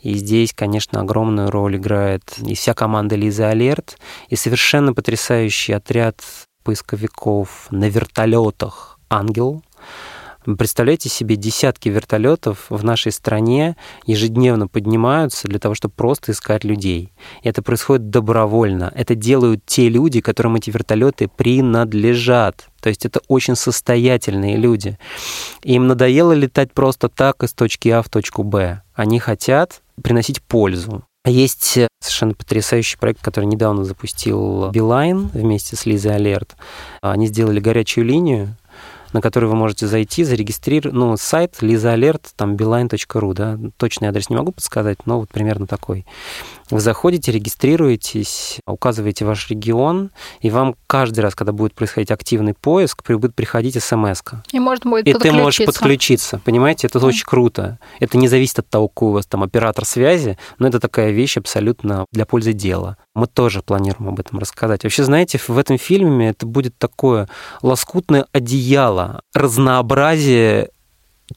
И 0.00 0.14
здесь, 0.14 0.54
конечно, 0.54 1.00
огромную 1.00 1.50
роль 1.50 1.76
играет 1.76 2.22
и 2.38 2.54
вся 2.54 2.72
команда 2.72 3.14
Лизы 3.14 3.42
Алерт, 3.42 3.98
и 4.28 4.36
совершенно 4.36 4.94
потрясающий 4.94 5.74
отряд 5.74 6.20
поисковиков 6.64 7.68
на 7.70 7.88
вертолетах 7.88 8.98
«Ангел», 9.08 9.62
Представляете 10.44 11.08
себе, 11.08 11.36
десятки 11.36 11.88
вертолетов 11.88 12.66
в 12.68 12.82
нашей 12.84 13.12
стране 13.12 13.76
ежедневно 14.06 14.66
поднимаются 14.66 15.46
для 15.46 15.58
того, 15.58 15.74
чтобы 15.74 15.94
просто 15.94 16.32
искать 16.32 16.64
людей. 16.64 17.12
И 17.42 17.48
это 17.48 17.62
происходит 17.62 18.10
добровольно. 18.10 18.92
Это 18.94 19.14
делают 19.14 19.64
те 19.66 19.88
люди, 19.88 20.20
которым 20.20 20.56
эти 20.56 20.70
вертолеты 20.70 21.28
принадлежат. 21.28 22.66
То 22.80 22.88
есть 22.88 23.06
это 23.06 23.20
очень 23.28 23.54
состоятельные 23.54 24.56
люди. 24.56 24.98
Им 25.62 25.86
надоело 25.86 26.32
летать 26.32 26.72
просто 26.72 27.08
так 27.08 27.44
из 27.44 27.52
точки 27.52 27.88
А 27.90 28.02
в 28.02 28.08
точку 28.08 28.42
Б. 28.42 28.82
Они 28.94 29.20
хотят 29.20 29.82
приносить 30.02 30.42
пользу. 30.42 31.04
Есть 31.24 31.78
совершенно 32.00 32.34
потрясающий 32.34 32.96
проект, 32.96 33.22
который 33.22 33.44
недавно 33.44 33.84
запустил 33.84 34.70
Билайн 34.72 35.28
вместе 35.32 35.76
с 35.76 35.86
Лизой 35.86 36.16
Алерт. 36.16 36.56
Они 37.00 37.28
сделали 37.28 37.60
горячую 37.60 38.06
линию, 38.06 38.56
на 39.12 39.20
который 39.20 39.48
вы 39.48 39.56
можете 39.56 39.86
зайти, 39.86 40.24
зарегистрировать, 40.24 40.94
ну, 40.96 41.16
сайт 41.16 41.60
Лиза 41.60 41.92
Алерт, 41.92 42.32
там 42.36 42.56
beeline.ru, 42.56 43.34
да, 43.34 43.58
точный 43.76 44.08
адрес 44.08 44.30
не 44.30 44.36
могу 44.36 44.52
подсказать, 44.52 45.06
но 45.06 45.20
вот 45.20 45.30
примерно 45.30 45.66
такой. 45.66 46.06
Вы 46.72 46.80
заходите, 46.80 47.30
регистрируетесь, 47.32 48.58
указываете 48.66 49.26
ваш 49.26 49.50
регион, 49.50 50.10
и 50.40 50.48
вам 50.48 50.74
каждый 50.86 51.20
раз, 51.20 51.34
когда 51.34 51.52
будет 51.52 51.74
происходить 51.74 52.10
активный 52.10 52.54
поиск, 52.54 53.02
будет 53.10 53.34
приходить 53.34 53.74
смс 53.74 54.22
-ка. 54.22 54.36
И 54.52 54.58
можно 54.58 54.90
будет 54.90 55.06
И 55.06 55.12
ты 55.12 55.32
можешь 55.32 55.66
подключиться, 55.66 56.40
понимаете? 56.42 56.86
Это 56.86 56.98
mm. 56.98 57.04
очень 57.04 57.26
круто. 57.26 57.78
Это 58.00 58.16
не 58.16 58.26
зависит 58.26 58.58
от 58.58 58.68
того, 58.70 58.88
какой 58.88 59.08
у 59.08 59.12
вас 59.12 59.26
там 59.26 59.42
оператор 59.42 59.84
связи, 59.84 60.38
но 60.58 60.66
это 60.66 60.80
такая 60.80 61.10
вещь 61.10 61.36
абсолютно 61.36 62.06
для 62.10 62.24
пользы 62.24 62.54
дела. 62.54 62.96
Мы 63.14 63.26
тоже 63.26 63.60
планируем 63.60 64.08
об 64.08 64.18
этом 64.18 64.38
рассказать. 64.38 64.84
Вообще, 64.84 65.04
знаете, 65.04 65.38
в 65.46 65.58
этом 65.58 65.76
фильме 65.76 66.30
это 66.30 66.46
будет 66.46 66.78
такое 66.78 67.28
лоскутное 67.60 68.24
одеяло, 68.32 69.20
разнообразие 69.34 70.70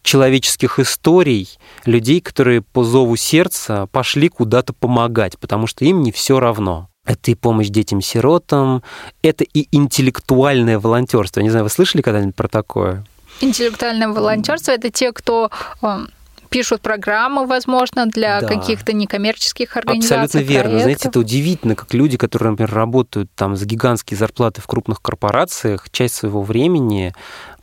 человеческих 0.01 0.79
историй 0.79 1.57
людей, 1.85 2.21
которые 2.21 2.61
по 2.61 2.83
зову 2.83 3.15
сердца 3.15 3.87
пошли 3.91 4.29
куда-то 4.29 4.73
помогать, 4.73 5.37
потому 5.39 5.67
что 5.67 5.85
им 5.85 6.01
не 6.01 6.11
все 6.11 6.39
равно. 6.39 6.89
Это 7.05 7.31
и 7.31 7.35
помощь 7.35 7.67
детям-сиротам, 7.67 8.81
это 9.21 9.43
и 9.43 9.67
интеллектуальное 9.71 10.79
волонтерство. 10.79 11.41
Не 11.41 11.51
знаю, 11.51 11.65
вы 11.65 11.69
слышали 11.69 12.01
когда-нибудь 12.01 12.35
про 12.35 12.47
такое? 12.47 13.05
Интеллектуальное 13.41 14.07
волонтерство 14.07 14.71
это 14.71 14.89
те, 14.89 15.11
кто 15.11 15.51
эм, 15.81 16.09
пишут 16.49 16.81
программы, 16.81 17.45
возможно, 17.45 18.05
для 18.05 18.41
да. 18.41 18.47
каких-то 18.47 18.93
некоммерческих 18.93 19.75
организаций. 19.75 20.23
Абсолютно 20.23 20.47
верно. 20.47 20.61
Проектов. 20.61 20.83
Знаете, 20.83 21.09
это 21.09 21.19
удивительно, 21.19 21.75
как 21.75 21.93
люди, 21.93 22.17
которые, 22.17 22.51
например, 22.51 22.73
работают 22.73 23.29
там 23.35 23.55
за 23.55 23.65
гигантские 23.65 24.17
зарплаты 24.17 24.61
в 24.61 24.67
крупных 24.67 25.01
корпорациях, 25.01 25.89
часть 25.91 26.15
своего 26.15 26.41
времени 26.41 27.13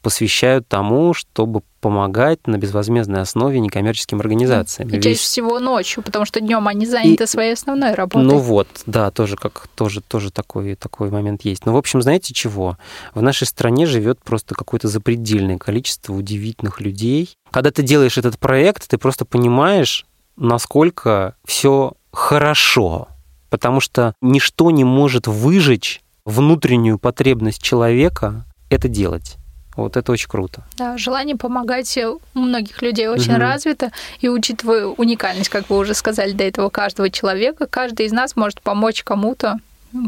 посвящают 0.02 0.68
тому, 0.68 1.14
чтобы 1.14 1.62
помогать 1.80 2.46
на 2.46 2.58
безвозмездной 2.58 3.22
основе 3.22 3.58
некоммерческим 3.60 4.20
организациям. 4.20 4.88
И 4.88 4.92
чаще 4.94 5.08
Весь... 5.10 5.20
всего 5.20 5.58
ночью, 5.58 6.02
потому 6.02 6.24
что 6.24 6.40
днем 6.40 6.68
они 6.68 6.86
заняты 6.86 7.24
и... 7.24 7.26
своей 7.26 7.54
основной 7.54 7.94
работой. 7.94 8.24
Ну 8.24 8.38
вот, 8.38 8.68
да, 8.86 9.10
тоже 9.10 9.36
как 9.36 9.68
тоже 9.74 10.00
тоже 10.00 10.30
такой 10.30 10.74
такой 10.74 11.10
момент 11.10 11.42
есть. 11.44 11.66
Но 11.66 11.72
в 11.72 11.76
общем, 11.76 12.02
знаете 12.02 12.34
чего? 12.34 12.78
В 13.14 13.22
нашей 13.22 13.46
стране 13.46 13.86
живет 13.86 14.22
просто 14.22 14.54
какое-то 14.54 14.88
запредельное 14.88 15.58
количество 15.58 16.12
удивительных 16.12 16.80
людей. 16.80 17.36
Когда 17.50 17.70
ты 17.70 17.82
делаешь 17.82 18.18
этот 18.18 18.38
проект, 18.38 18.88
ты 18.88 18.98
просто 18.98 19.24
понимаешь, 19.24 20.06
насколько 20.36 21.36
все 21.44 21.94
хорошо, 22.12 23.08
потому 23.50 23.80
что 23.80 24.14
ничто 24.20 24.70
не 24.70 24.84
может 24.84 25.26
выжечь 25.26 26.00
внутреннюю 26.24 26.98
потребность 26.98 27.62
человека 27.62 28.44
это 28.70 28.88
делать. 28.88 29.36
Вот 29.76 29.96
это 29.96 30.12
очень 30.12 30.28
круто. 30.28 30.62
Да, 30.76 30.98
желание 30.98 31.36
помогать 31.36 31.96
у 31.98 32.20
многих 32.38 32.82
людей 32.82 33.08
очень 33.08 33.32
угу. 33.32 33.40
развито. 33.40 33.90
И 34.20 34.28
учитывая 34.28 34.86
уникальность, 34.86 35.48
как 35.48 35.70
вы 35.70 35.78
уже 35.78 35.94
сказали 35.94 36.32
до 36.32 36.44
этого, 36.44 36.68
каждого 36.68 37.10
человека, 37.10 37.66
каждый 37.66 38.06
из 38.06 38.12
нас 38.12 38.36
может 38.36 38.60
помочь 38.60 39.02
кому-то 39.02 39.58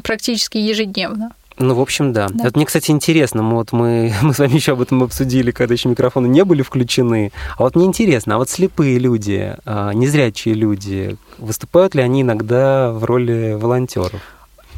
практически 0.02 0.58
ежедневно. 0.58 1.32
Ну, 1.56 1.74
в 1.74 1.80
общем, 1.80 2.12
да. 2.12 2.28
да. 2.28 2.48
Это 2.48 2.58
мне, 2.58 2.66
кстати, 2.66 2.90
интересно. 2.90 3.42
Мы, 3.42 3.54
вот 3.54 3.72
мы, 3.72 4.12
мы 4.22 4.34
с 4.34 4.38
вами 4.38 4.54
еще 4.54 4.72
об 4.72 4.80
этом 4.80 5.02
обсудили, 5.02 5.50
когда 5.50 5.74
еще 5.74 5.88
микрофоны 5.88 6.26
не 6.26 6.44
были 6.44 6.62
включены. 6.62 7.32
А 7.56 7.62
вот 7.62 7.76
мне 7.76 7.86
интересно, 7.86 8.34
а 8.34 8.38
вот 8.38 8.50
слепые 8.50 8.98
люди, 8.98 9.54
а, 9.64 9.92
незрячие 9.92 10.54
люди, 10.54 11.16
выступают 11.38 11.94
ли 11.94 12.02
они 12.02 12.22
иногда 12.22 12.90
в 12.92 13.04
роли 13.04 13.56
волонтеров? 13.58 14.20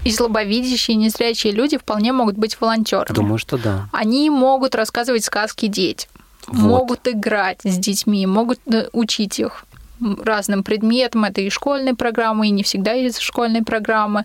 И 0.07 0.11
слабовидящие, 0.11 0.95
и 0.95 0.99
незрячие 0.99 1.53
люди 1.53 1.79
вполне 1.79 2.13
могут 2.13 2.37
быть 2.37 2.61
волонтерами. 2.61 3.15
Думаю, 3.15 3.39
что 3.39 3.59
да. 3.59 3.89
Они 3.93 4.31
могут 4.31 4.75
рассказывать 4.75 5.25
сказки 5.25 5.67
детям, 5.67 6.11
вот. 6.47 6.61
могут 6.61 7.09
играть 7.09 7.61
с 7.65 7.77
детьми, 7.79 8.27
могут 8.27 8.61
э, 8.67 8.89
учить 8.93 9.39
их 9.39 9.65
разным 10.01 10.63
предметам. 10.63 11.25
Это 11.25 11.41
и 11.41 11.51
школьные 11.51 11.95
программы, 11.95 12.49
и 12.49 12.51
не 12.51 12.63
всегда 12.63 12.95
из 12.95 13.19
школьной 13.19 13.63
программы. 13.63 14.25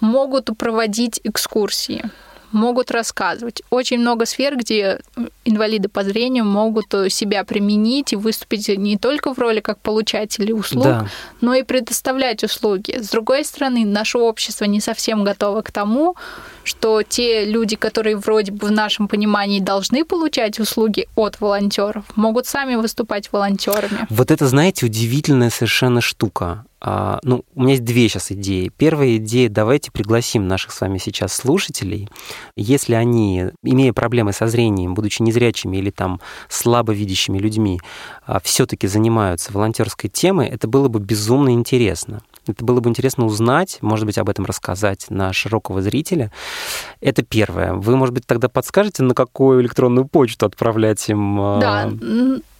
Могут 0.00 0.50
проводить 0.56 1.20
экскурсии 1.24 2.04
могут 2.52 2.90
рассказывать. 2.90 3.62
Очень 3.70 3.98
много 3.98 4.26
сфер, 4.26 4.56
где 4.56 5.00
инвалиды 5.44 5.88
по 5.88 6.02
зрению 6.04 6.44
могут 6.44 6.92
э, 6.94 7.08
себя 7.10 7.44
применить 7.44 8.12
и 8.12 8.16
выступить 8.16 8.68
не 8.68 8.96
только 8.96 9.34
в 9.34 9.38
роли 9.38 9.60
как 9.60 9.78
получателей 9.80 10.52
услуг, 10.52 10.84
да. 10.84 11.06
но 11.40 11.54
и 11.54 11.62
предоставлять 11.62 12.44
услуги. 12.44 12.98
С 12.98 13.08
другой 13.10 13.44
стороны, 13.44 13.84
наше 13.84 14.18
общество 14.18 14.64
не 14.64 14.80
совсем 14.80 15.24
готово 15.24 15.62
к 15.62 15.70
тому, 15.70 16.16
что 16.64 17.02
те 17.02 17.44
люди, 17.44 17.76
которые 17.76 18.16
вроде 18.16 18.52
бы 18.52 18.66
в 18.66 18.70
нашем 18.70 19.08
понимании 19.08 19.60
должны 19.60 20.04
получать 20.04 20.60
услуги 20.60 21.08
от 21.16 21.40
волонтеров, 21.40 22.04
могут 22.14 22.46
сами 22.46 22.74
выступать 22.74 23.32
волонтерами. 23.32 24.06
Вот 24.10 24.30
это, 24.30 24.46
знаете, 24.46 24.86
удивительная 24.86 25.50
совершенно 25.50 26.00
штука. 26.00 26.64
А, 26.80 27.18
ну, 27.22 27.44
у 27.54 27.62
меня 27.62 27.72
есть 27.72 27.84
две 27.84 28.08
сейчас 28.08 28.30
идеи. 28.32 28.70
Первая 28.76 29.16
идея, 29.16 29.48
давайте 29.48 29.90
пригласим 29.90 30.46
наших 30.46 30.72
с 30.72 30.80
вами 30.80 30.98
сейчас 30.98 31.32
слушателей. 31.32 32.08
Если 32.56 32.94
они, 32.94 33.46
имея 33.62 33.92
проблемы 33.92 34.32
со 34.32 34.46
зрением, 34.46 34.94
будучи 34.94 35.22
незрячими 35.22 35.76
или 35.76 35.90
там 35.90 36.20
слабовидящими 36.48 37.38
людьми, 37.38 37.80
а, 38.26 38.40
все-таки 38.40 38.86
занимаются 38.86 39.52
волонтерской 39.52 40.08
темой, 40.08 40.48
это 40.48 40.68
было 40.68 40.88
бы 40.88 41.00
безумно 41.00 41.50
интересно. 41.50 42.20
Это 42.46 42.64
было 42.64 42.80
бы 42.80 42.88
интересно 42.88 43.26
узнать, 43.26 43.78
может 43.80 44.06
быть, 44.06 44.18
об 44.18 44.28
этом 44.28 44.44
рассказать 44.44 45.06
на 45.10 45.32
широкого 45.32 45.82
зрителя. 45.82 46.30
Это 47.00 47.22
первое. 47.22 47.74
Вы, 47.74 47.96
может 47.96 48.14
быть, 48.14 48.26
тогда 48.26 48.48
подскажете, 48.48 49.02
на 49.02 49.14
какую 49.14 49.60
электронную 49.60 50.06
почту 50.06 50.46
отправлять 50.46 51.08
им? 51.08 51.40
А, 51.40 51.60
да, 51.60 51.90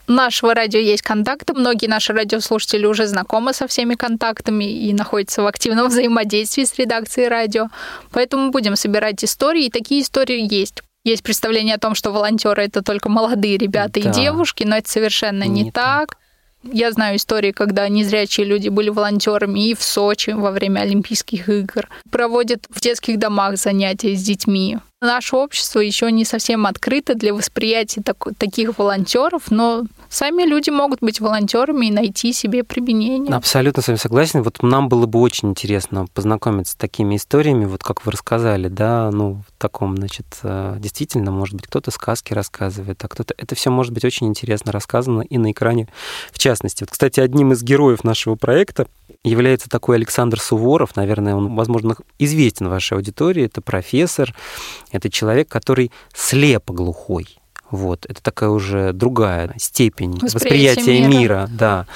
нашего 0.09 0.53
радио 0.53 0.79
есть 0.79 1.03
контакты. 1.03 1.53
Многие 1.53 1.87
наши 1.87 2.13
радиослушатели 2.13 2.85
уже 2.85 3.07
знакомы 3.07 3.53
со 3.53 3.67
всеми 3.67 3.95
контактами 3.95 4.65
и 4.65 4.93
находятся 4.93 5.41
в 5.43 5.47
активном 5.47 5.87
взаимодействии 5.89 6.65
с 6.65 6.75
редакцией 6.75 7.29
радио. 7.29 7.69
Поэтому 8.11 8.51
будем 8.51 8.75
собирать 8.75 9.23
истории, 9.23 9.65
и 9.65 9.69
такие 9.69 10.01
истории 10.01 10.53
есть. 10.53 10.81
Есть 11.05 11.23
представление 11.23 11.75
о 11.75 11.79
том, 11.79 11.95
что 11.95 12.11
волонтеры 12.11 12.63
это 12.63 12.81
только 12.81 13.07
молодые 13.07 13.57
ребята 13.57 14.01
да. 14.01 14.09
и 14.09 14.13
девушки, 14.13 14.63
но 14.63 14.77
это 14.77 14.89
совершенно 14.89 15.43
не, 15.43 15.63
не 15.63 15.71
так. 15.71 16.09
так. 16.09 16.18
Я 16.63 16.91
знаю 16.91 17.17
истории, 17.17 17.51
когда 17.51 17.87
незрячие 17.87 18.45
люди 18.45 18.69
были 18.69 18.89
волонтерами 18.89 19.69
и 19.69 19.73
в 19.73 19.81
Сочи 19.81 20.31
во 20.31 20.51
время 20.51 20.81
Олимпийских 20.81 21.47
игр. 21.49 21.87
Проводят 22.11 22.65
в 22.69 22.81
детских 22.81 23.17
домах 23.17 23.57
занятия 23.57 24.15
с 24.15 24.21
детьми. 24.21 24.77
Наше 25.01 25.37
общество 25.37 25.79
еще 25.79 26.11
не 26.11 26.25
совсем 26.25 26.65
открыто 26.65 27.15
для 27.15 27.33
восприятия 27.33 28.01
так, 28.01 28.17
таких 28.37 28.77
волонтеров, 28.77 29.49
но 29.49 29.85
сами 30.09 30.43
люди 30.43 30.69
могут 30.69 30.99
быть 30.99 31.21
волонтерами 31.21 31.85
и 31.85 31.91
найти 31.91 32.33
себе 32.33 32.65
применение. 32.65 33.33
Абсолютно 33.33 33.81
с 33.81 33.87
вами 33.87 33.97
согласен. 33.97 34.43
Вот 34.43 34.61
нам 34.61 34.89
было 34.89 35.05
бы 35.05 35.21
очень 35.21 35.51
интересно 35.51 36.07
познакомиться 36.13 36.73
с 36.73 36.75
такими 36.75 37.15
историями, 37.15 37.63
вот 37.63 37.81
как 37.81 38.05
вы 38.05 38.11
рассказали, 38.11 38.67
да, 38.67 39.09
ну, 39.11 39.41
таком, 39.59 39.97
значит, 39.97 40.25
э, 40.43 40.77
действительно, 40.79 41.31
может 41.31 41.55
быть, 41.55 41.67
кто-то 41.67 41.91
сказки 41.91 42.33
рассказывает, 42.33 43.03
а 43.03 43.07
кто-то... 43.07 43.35
Это 43.37 43.55
все 43.55 43.69
может 43.69 43.93
быть 43.93 44.05
очень 44.05 44.27
интересно 44.27 44.71
рассказано 44.71 45.21
и 45.21 45.37
на 45.37 45.51
экране 45.51 45.87
в 46.31 46.39
частности. 46.39 46.83
Вот, 46.83 46.91
кстати, 46.91 47.19
одним 47.19 47.51
из 47.51 47.61
героев 47.61 48.03
нашего 48.03 48.35
проекта 48.35 48.87
является 49.23 49.69
такой 49.69 49.97
Александр 49.97 50.39
Суворов, 50.39 50.95
наверное, 50.95 51.35
он, 51.35 51.55
возможно, 51.55 51.95
известен 52.17 52.69
вашей 52.69 52.97
аудитории, 52.97 53.45
это 53.45 53.61
профессор, 53.61 54.33
это 54.91 55.09
человек, 55.09 55.49
который 55.49 55.91
слепоглухой. 56.13 57.39
Вот, 57.71 58.05
это 58.07 58.23
такая 58.23 58.49
уже 58.49 58.93
другая 58.93 59.53
степень 59.57 60.13
восприятия, 60.13 60.33
восприятия 60.33 61.07
мира. 61.07 61.19
мира. 61.19 61.49
Да. 61.51 61.87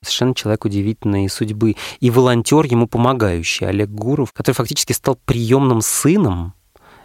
Совершенно 0.00 0.34
человек 0.34 0.64
удивительной 0.64 1.28
судьбы. 1.28 1.76
И 2.00 2.10
волонтер 2.10 2.64
ему 2.64 2.86
помогающий, 2.86 3.66
Олег 3.66 3.90
Гуров, 3.90 4.32
который 4.32 4.54
фактически 4.56 4.92
стал 4.92 5.18
приемным 5.26 5.82
сыном 5.82 6.54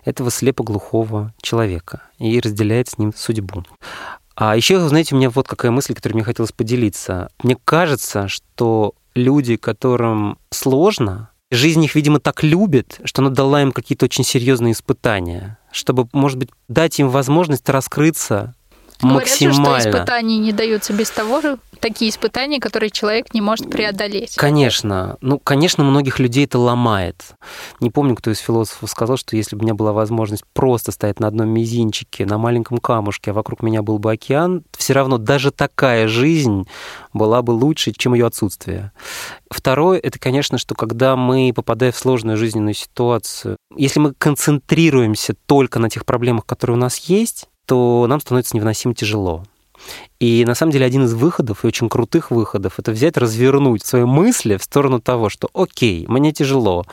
этого 0.05 0.31
слепоглухого 0.31 1.33
человека 1.41 2.03
и 2.19 2.39
разделяет 2.39 2.89
с 2.89 2.97
ним 2.97 3.13
судьбу. 3.15 3.63
А 4.35 4.55
еще, 4.55 4.79
знаете, 4.87 5.13
у 5.13 5.17
меня 5.17 5.29
вот 5.29 5.47
какая 5.47 5.71
мысль, 5.71 5.93
которой 5.93 6.13
мне 6.13 6.23
хотелось 6.23 6.51
поделиться. 6.51 7.29
Мне 7.43 7.55
кажется, 7.63 8.27
что 8.27 8.95
люди, 9.13 9.57
которым 9.57 10.39
сложно, 10.49 11.29
жизнь 11.51 11.83
их, 11.83 11.95
видимо, 11.95 12.19
так 12.19 12.43
любит, 12.43 12.99
что 13.05 13.21
она 13.21 13.29
дала 13.29 13.61
им 13.61 13.71
какие-то 13.71 14.05
очень 14.05 14.23
серьезные 14.23 14.73
испытания, 14.73 15.59
чтобы, 15.71 16.07
может 16.13 16.39
быть, 16.39 16.49
дать 16.67 16.99
им 16.99 17.09
возможность 17.09 17.69
раскрыться 17.69 18.55
максимально. 19.03 19.63
Говорят 19.63 19.81
что 19.81 19.89
испытания 19.89 20.37
не 20.37 20.51
даются 20.51 20.93
без 20.93 21.09
того 21.09 21.41
же, 21.41 21.57
такие 21.83 22.09
испытания, 22.09 22.59
которые 22.59 22.89
человек 22.89 23.33
не 23.33 23.41
может 23.41 23.69
преодолеть. 23.69 24.35
Конечно. 24.35 25.17
Ну, 25.19 25.37
конечно, 25.37 25.83
многих 25.83 26.17
людей 26.17 26.45
это 26.45 26.57
ломает. 26.57 27.23
Не 27.81 27.89
помню, 27.89 28.15
кто 28.15 28.31
из 28.31 28.39
философов 28.39 28.89
сказал, 28.89 29.17
что 29.17 29.35
если 29.35 29.55
бы 29.55 29.61
у 29.61 29.63
меня 29.65 29.73
была 29.73 29.91
возможность 29.91 30.43
просто 30.53 30.93
стоять 30.93 31.19
на 31.19 31.27
одном 31.27 31.49
мизинчике, 31.49 32.25
на 32.25 32.37
маленьком 32.37 32.77
камушке, 32.77 33.31
а 33.31 33.33
вокруг 33.33 33.61
меня 33.61 33.81
был 33.81 33.99
бы 33.99 34.13
океан, 34.13 34.63
все 34.77 34.93
равно 34.93 35.17
даже 35.17 35.51
такая 35.51 36.07
жизнь 36.07 36.67
была 37.11 37.41
бы 37.41 37.51
лучше, 37.51 37.91
чем 37.91 38.13
ее 38.13 38.27
отсутствие. 38.27 38.93
Второе, 39.49 39.99
это, 39.99 40.17
конечно, 40.19 40.57
что 40.57 40.75
когда 40.75 41.15
мы, 41.17 41.51
попадая 41.53 41.91
в 41.91 41.97
сложную 41.97 42.37
жизненную 42.37 42.73
ситуацию, 42.73 43.57
если 43.75 43.99
мы 43.99 44.13
концентрируемся 44.13 45.35
только 45.45 45.79
на 45.79 45.89
тех 45.89 46.05
проблемах, 46.05 46.45
которые 46.45 46.77
у 46.77 46.79
нас 46.79 46.97
есть, 46.97 47.49
то 47.65 48.05
нам 48.07 48.19
становится 48.19 48.55
невыносимо 48.55 48.93
тяжело. 48.93 49.43
И 50.19 50.45
на 50.45 50.55
самом 50.55 50.71
деле 50.71 50.85
один 50.85 51.05
из 51.05 51.13
выходов, 51.13 51.63
и 51.63 51.67
очень 51.67 51.89
крутых 51.89 52.31
выходов, 52.31 52.79
это 52.79 52.91
взять, 52.91 53.17
развернуть 53.17 53.85
свои 53.85 54.05
мысли 54.05 54.57
в 54.57 54.63
сторону 54.63 55.01
того, 55.01 55.29
что 55.29 55.49
окей, 55.53 56.05
мне 56.07 56.31
тяжело, 56.31 56.85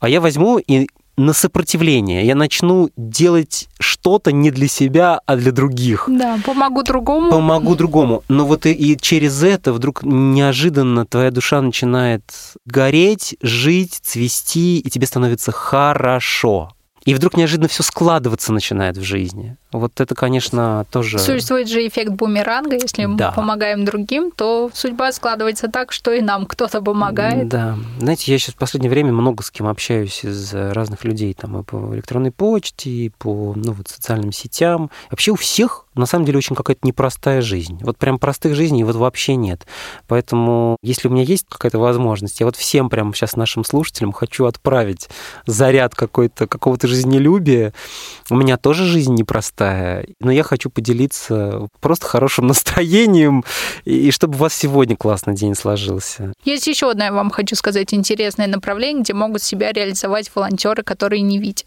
а 0.00 0.08
я 0.08 0.20
возьму 0.20 0.58
и 0.58 0.86
на 1.18 1.32
сопротивление. 1.32 2.24
Я 2.24 2.36
начну 2.36 2.90
делать 2.96 3.68
что-то 3.80 4.30
не 4.30 4.52
для 4.52 4.68
себя, 4.68 5.20
а 5.26 5.36
для 5.36 5.50
других. 5.50 6.04
Да, 6.08 6.38
помогу 6.46 6.84
другому. 6.84 7.30
Помогу 7.30 7.74
другому. 7.74 8.22
Но 8.28 8.46
вот 8.46 8.66
и, 8.66 8.72
и 8.72 8.96
через 8.96 9.42
это 9.42 9.72
вдруг 9.72 10.04
неожиданно 10.04 11.04
твоя 11.04 11.32
душа 11.32 11.60
начинает 11.60 12.22
гореть, 12.64 13.36
жить, 13.42 13.98
цвести, 14.00 14.78
и 14.78 14.88
тебе 14.88 15.06
становится 15.06 15.50
хорошо. 15.50 16.70
И 17.08 17.14
вдруг 17.14 17.38
неожиданно 17.38 17.68
все 17.68 17.82
складываться 17.82 18.52
начинает 18.52 18.98
в 18.98 19.02
жизни. 19.02 19.56
Вот 19.72 19.98
это, 19.98 20.14
конечно, 20.14 20.84
тоже... 20.90 21.18
Существует 21.18 21.66
же 21.66 21.86
эффект 21.86 22.10
бумеранга. 22.10 22.76
Если 22.76 23.06
да. 23.06 23.28
мы 23.28 23.34
помогаем 23.34 23.86
другим, 23.86 24.30
то 24.30 24.70
судьба 24.74 25.10
складывается 25.12 25.68
так, 25.68 25.92
что 25.92 26.12
и 26.12 26.20
нам 26.20 26.44
кто-то 26.44 26.82
помогает. 26.82 27.48
Да. 27.48 27.78
Знаете, 27.98 28.30
я 28.30 28.38
сейчас 28.38 28.56
в 28.56 28.58
последнее 28.58 28.90
время 28.90 29.12
много 29.12 29.42
с 29.42 29.50
кем 29.50 29.68
общаюсь 29.68 30.22
из 30.22 30.52
разных 30.52 31.04
людей, 31.04 31.32
там 31.32 31.58
и 31.58 31.62
по 31.64 31.94
электронной 31.94 32.30
почте, 32.30 32.90
и 32.90 33.08
по 33.08 33.54
ну, 33.56 33.72
вот, 33.72 33.88
социальным 33.88 34.30
сетям. 34.30 34.90
Вообще 35.10 35.30
у 35.30 35.36
всех 35.36 35.86
на 35.98 36.06
самом 36.06 36.24
деле 36.24 36.38
очень 36.38 36.56
какая-то 36.56 36.86
непростая 36.86 37.42
жизнь. 37.42 37.78
Вот 37.82 37.98
прям 37.98 38.18
простых 38.18 38.54
жизней 38.54 38.84
вот 38.84 38.96
вообще 38.96 39.36
нет. 39.36 39.66
Поэтому, 40.06 40.76
если 40.82 41.08
у 41.08 41.10
меня 41.10 41.22
есть 41.22 41.46
какая-то 41.48 41.78
возможность, 41.78 42.40
я 42.40 42.46
вот 42.46 42.56
всем 42.56 42.88
прямо 42.88 43.14
сейчас 43.14 43.36
нашим 43.36 43.64
слушателям 43.64 44.12
хочу 44.12 44.46
отправить 44.46 45.08
заряд 45.46 45.94
какой-то, 45.94 46.46
какого-то 46.46 46.88
жизнелюбия. 46.88 47.72
У 48.30 48.36
меня 48.36 48.56
тоже 48.56 48.84
жизнь 48.84 49.14
непростая, 49.14 50.06
но 50.20 50.30
я 50.30 50.42
хочу 50.42 50.70
поделиться 50.70 51.68
просто 51.80 52.06
хорошим 52.06 52.46
настроением, 52.48 53.44
и 53.84 54.10
чтобы 54.10 54.36
у 54.36 54.38
вас 54.38 54.54
сегодня 54.54 54.96
классный 54.96 55.34
день 55.34 55.54
сложился. 55.54 56.32
Есть 56.44 56.66
еще 56.66 56.90
одно, 56.90 57.04
я 57.04 57.12
вам 57.12 57.30
хочу 57.30 57.56
сказать, 57.56 57.92
интересное 57.92 58.46
направление, 58.46 59.02
где 59.02 59.14
могут 59.14 59.42
себя 59.42 59.72
реализовать 59.72 60.30
волонтеры, 60.34 60.82
которые 60.82 61.22
не 61.22 61.38
видят. 61.38 61.66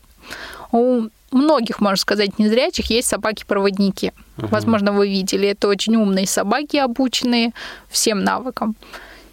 Многих, 1.31 1.81
можно 1.81 1.97
сказать, 1.97 2.39
незрячих 2.39 2.89
есть 2.89 3.07
собаки-проводники. 3.07 4.13
Угу. 4.37 4.47
Возможно, 4.47 4.91
вы 4.91 5.09
видели. 5.09 5.47
Это 5.47 5.67
очень 5.67 5.95
умные 5.95 6.27
собаки, 6.27 6.77
обученные 6.77 7.53
всем 7.89 8.23
навыкам. 8.23 8.75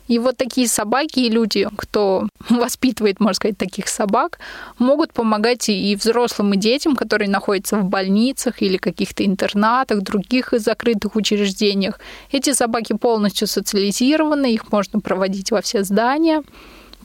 И 0.09 0.19
вот 0.19 0.39
такие 0.39 0.67
собаки 0.67 1.21
и 1.21 1.29
люди, 1.29 1.69
кто 1.77 2.29
воспитывает, 2.49 3.21
можно 3.21 3.35
сказать, 3.35 3.59
таких 3.59 3.89
собак, 3.89 4.39
могут 4.79 5.13
помогать 5.13 5.69
и 5.69 5.95
взрослым, 5.97 6.55
и 6.55 6.57
детям, 6.57 6.97
которые 6.97 7.29
находятся 7.29 7.77
в 7.77 7.85
больницах 7.85 8.63
или 8.63 8.79
каких-то 8.79 9.25
интернатах, 9.25 10.01
других 10.03 10.53
закрытых 10.53 11.15
учреждениях. 11.15 12.01
Эти 12.33 12.53
собаки 12.53 12.95
полностью 12.95 13.47
социализированы, 13.47 14.53
их 14.55 14.73
можно 14.73 15.01
проводить 15.01 15.51
во 15.51 15.61
все 15.61 15.85
здания. 15.85 16.43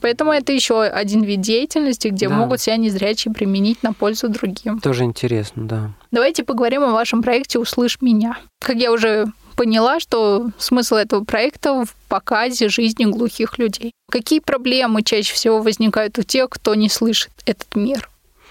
Поэтому 0.04 0.32
это 0.32 0.52
еще 0.52 0.82
один 0.82 1.22
вид 1.22 1.40
деятельности, 1.40 2.08
где 2.08 2.28
да. 2.28 2.34
могут 2.34 2.60
себя 2.60 2.76
незрячие 2.76 3.32
применить 3.32 3.82
на 3.82 3.94
пользу 3.94 4.28
другим. 4.28 4.78
Тоже 4.78 5.04
интересно, 5.04 5.66
да. 5.66 5.90
Давайте 6.10 6.44
поговорим 6.44 6.82
о 6.82 6.92
вашем 6.92 7.22
проекте 7.22 7.58
«Услышь 7.58 8.02
меня». 8.02 8.36
Как 8.60 8.76
я 8.76 8.92
уже 8.92 9.24
поняла, 9.56 10.00
что 10.00 10.50
смысл 10.58 10.96
этого 10.96 11.24
проекта 11.24 11.86
в 11.86 11.94
показе 12.08 12.68
жизни 12.68 13.06
глухих 13.06 13.56
людей. 13.56 13.92
Какие 14.10 14.40
проблемы 14.40 15.02
чаще 15.02 15.32
всего 15.32 15.62
возникают 15.62 16.18
у 16.18 16.22
тех, 16.22 16.50
кто 16.50 16.74
не 16.74 16.90
слышит 16.90 17.32
этот 17.46 17.74
мир? 17.74 18.10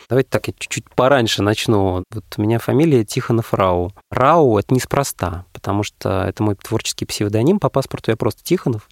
Давайте 0.09 0.29
так, 0.31 0.47
я 0.47 0.53
чуть-чуть 0.57 0.89
пораньше 0.95 1.43
начну. 1.43 2.03
Вот 2.11 2.25
у 2.35 2.41
меня 2.41 2.57
фамилия 2.57 3.05
Тихонов 3.05 3.53
Рау. 3.53 3.93
Рау— 4.09 4.57
это 4.59 4.73
неспроста, 4.73 5.45
потому 5.63 5.83
что 5.83 6.25
это 6.27 6.43
мой 6.43 6.55
творческий 6.55 7.05
псевдоним. 7.05 7.57
По 7.57 7.69
паспорту 7.69 8.11
я 8.11 8.17
просто 8.17 8.43
Тихонов. 8.43 8.89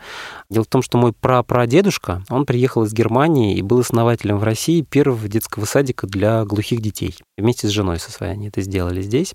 Дело 0.50 0.64
в 0.64 0.68
том, 0.68 0.82
что 0.82 0.98
мой 0.98 1.12
прапрадедушка, 1.12 2.24
он 2.30 2.46
приехал 2.46 2.84
из 2.84 2.94
Германии 2.94 3.58
и 3.58 3.62
был 3.62 3.82
основателем 3.82 4.38
в 4.38 4.44
России 4.46 4.82
первого 4.82 5.28
детского 5.28 5.66
садика 5.66 6.08
для 6.08 6.46
глухих 6.46 6.82
детей. 6.82 7.18
Вместе 7.38 7.68
с 7.68 7.72
женой 7.72 8.00
со 8.00 8.10
своей 8.10 8.32
они 8.32 8.48
это 8.48 8.62
сделали 8.62 9.02
здесь. 9.02 9.34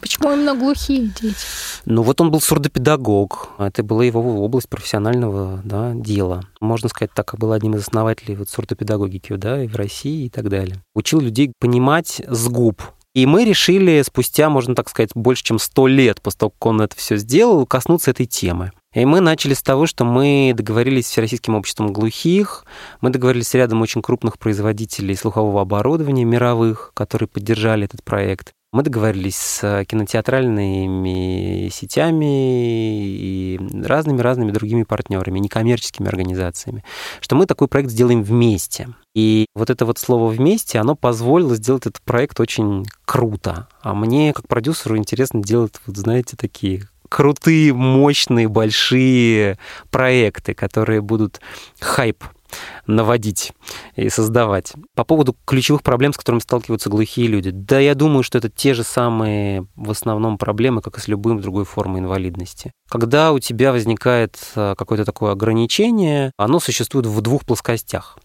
Почему 0.00 0.32
именно 0.32 0.56
глухие 0.56 1.12
дети? 1.20 1.36
Ну 1.84 2.02
вот 2.02 2.20
он 2.20 2.32
был 2.32 2.40
сурдопедагог. 2.40 3.50
Это 3.58 3.84
была 3.84 4.04
его 4.04 4.42
область 4.42 4.68
профессионального 4.68 5.60
да, 5.64 5.92
дела. 5.94 6.42
Можно 6.60 6.88
сказать, 6.88 7.12
так, 7.14 7.38
был 7.38 7.52
одним 7.52 7.76
из 7.76 7.82
основателей 7.82 8.34
вот 8.34 8.48
сурдопедагогики 8.48 9.36
да, 9.36 9.62
и 9.62 9.68
в 9.68 9.76
России 9.76 10.24
и 10.24 10.28
так 10.30 10.48
далее. 10.48 10.82
Учил 10.96 11.20
людей 11.20 11.52
понимать 11.60 12.20
с 12.26 12.48
губ 12.48 12.82
и 13.14 13.26
мы 13.26 13.44
решили 13.44 14.02
спустя, 14.02 14.48
можно 14.48 14.74
так 14.74 14.88
сказать, 14.88 15.10
больше 15.14 15.44
чем 15.44 15.58
сто 15.58 15.86
лет 15.86 16.20
после 16.22 16.38
того, 16.38 16.50
как 16.50 16.66
он 16.66 16.80
это 16.80 16.96
все 16.96 17.16
сделал, 17.16 17.66
коснуться 17.66 18.10
этой 18.10 18.26
темы. 18.26 18.72
И 18.94 19.04
мы 19.04 19.20
начали 19.20 19.54
с 19.54 19.62
того, 19.62 19.86
что 19.86 20.04
мы 20.04 20.52
договорились 20.54 21.06
с 21.06 21.10
Всероссийским 21.10 21.54
обществом 21.54 21.92
глухих, 21.92 22.64
мы 23.00 23.10
договорились 23.10 23.48
с 23.48 23.54
рядом 23.54 23.80
очень 23.82 24.02
крупных 24.02 24.38
производителей 24.38 25.16
слухового 25.16 25.62
оборудования 25.62 26.24
мировых, 26.24 26.92
которые 26.94 27.28
поддержали 27.28 27.84
этот 27.84 28.02
проект. 28.02 28.52
Мы 28.72 28.82
договорились 28.82 29.36
с 29.36 29.84
кинотеатральными 29.84 31.68
сетями 31.68 33.04
и 33.06 33.60
разными-разными 33.84 34.50
другими 34.50 34.84
партнерами, 34.84 35.40
некоммерческими 35.40 36.08
организациями, 36.08 36.82
что 37.20 37.36
мы 37.36 37.44
такой 37.44 37.68
проект 37.68 37.90
сделаем 37.90 38.22
вместе. 38.22 38.88
И 39.14 39.44
вот 39.54 39.68
это 39.68 39.84
вот 39.84 39.98
слово 39.98 40.30
«вместе», 40.30 40.78
оно 40.78 40.96
позволило 40.96 41.54
сделать 41.54 41.84
этот 41.84 42.00
проект 42.00 42.40
очень 42.40 42.86
круто. 43.04 43.68
А 43.82 43.92
мне, 43.92 44.32
как 44.32 44.48
продюсеру, 44.48 44.96
интересно 44.96 45.42
делать, 45.42 45.74
вот 45.86 45.98
знаете, 45.98 46.38
такие 46.38 46.88
крутые, 47.10 47.74
мощные, 47.74 48.48
большие 48.48 49.58
проекты, 49.90 50.54
которые 50.54 51.02
будут 51.02 51.42
хайп 51.78 52.24
наводить 52.86 53.52
и 53.96 54.08
создавать. 54.08 54.72
По 54.94 55.04
поводу 55.04 55.36
ключевых 55.46 55.82
проблем, 55.82 56.12
с 56.12 56.16
которыми 56.16 56.40
сталкиваются 56.40 56.90
глухие 56.90 57.26
люди. 57.26 57.50
Да, 57.50 57.78
я 57.78 57.94
думаю, 57.94 58.22
что 58.22 58.38
это 58.38 58.48
те 58.48 58.74
же 58.74 58.82
самые 58.82 59.66
в 59.76 59.90
основном 59.90 60.38
проблемы, 60.38 60.82
как 60.82 60.98
и 60.98 61.00
с 61.00 61.08
любым 61.08 61.40
другой 61.40 61.64
формой 61.64 62.00
инвалидности. 62.00 62.72
Когда 62.88 63.32
у 63.32 63.38
тебя 63.38 63.72
возникает 63.72 64.38
э, 64.54 64.74
какое-то 64.76 65.04
такое 65.04 65.32
ограничение, 65.32 66.32
оно 66.36 66.60
существует 66.60 67.06
в 67.06 67.20
двух 67.20 67.44
плоскостях. 67.44 68.18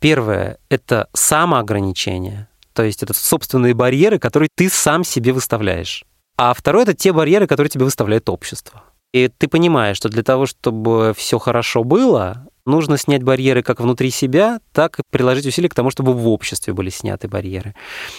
Первое— 0.00 0.58
это 0.68 1.08
самоограничение, 1.12 2.48
то 2.72 2.82
есть 2.82 3.02
это 3.02 3.14
собственные 3.14 3.74
барьеры, 3.74 4.18
которые 4.18 4.48
ты 4.54 4.68
сам 4.68 5.04
себе 5.04 5.32
выставляешь. 5.32 6.04
А 6.36 6.54
второе— 6.54 6.82
это 6.84 6.94
те 6.94 7.12
барьеры, 7.12 7.46
которые 7.46 7.70
тебе 7.70 7.84
выставляет 7.84 8.28
общество. 8.28 8.82
И 9.12 9.28
ты 9.28 9.46
понимаешь, 9.46 9.98
что 9.98 10.08
для 10.08 10.22
того, 10.22 10.46
чтобы 10.46 11.12
все 11.16 11.38
хорошо 11.38 11.84
было, 11.84 12.46
нужно 12.66 12.98
снять 12.98 13.22
барьеры 13.22 13.62
как 13.62 13.80
внутри 13.80 14.10
себя, 14.10 14.60
так 14.72 14.98
и 14.98 15.02
приложить 15.10 15.46
усилия 15.46 15.68
к 15.68 15.74
тому, 15.74 15.90
чтобы 15.90 16.12
в 16.12 16.28
обществе 16.28 16.72
были 16.72 16.90
сняты 16.90 17.28
барьеры. 17.28 17.74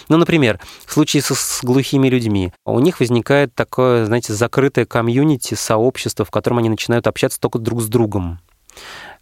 Ну, 0.09 0.17
например, 0.17 0.59
в 0.85 0.93
случае 0.93 1.21
с, 1.21 1.33
с 1.33 1.63
глухими 1.63 2.07
людьми, 2.07 2.53
у 2.65 2.79
них 2.79 2.99
возникает 2.99 3.53
такое, 3.55 4.05
знаете, 4.05 4.33
закрытое 4.33 4.85
комьюнити, 4.85 5.53
сообщество, 5.53 6.25
в 6.25 6.31
котором 6.31 6.59
они 6.59 6.69
начинают 6.69 7.07
общаться 7.07 7.39
только 7.39 7.59
друг 7.59 7.81
с 7.81 7.87
другом 7.87 8.39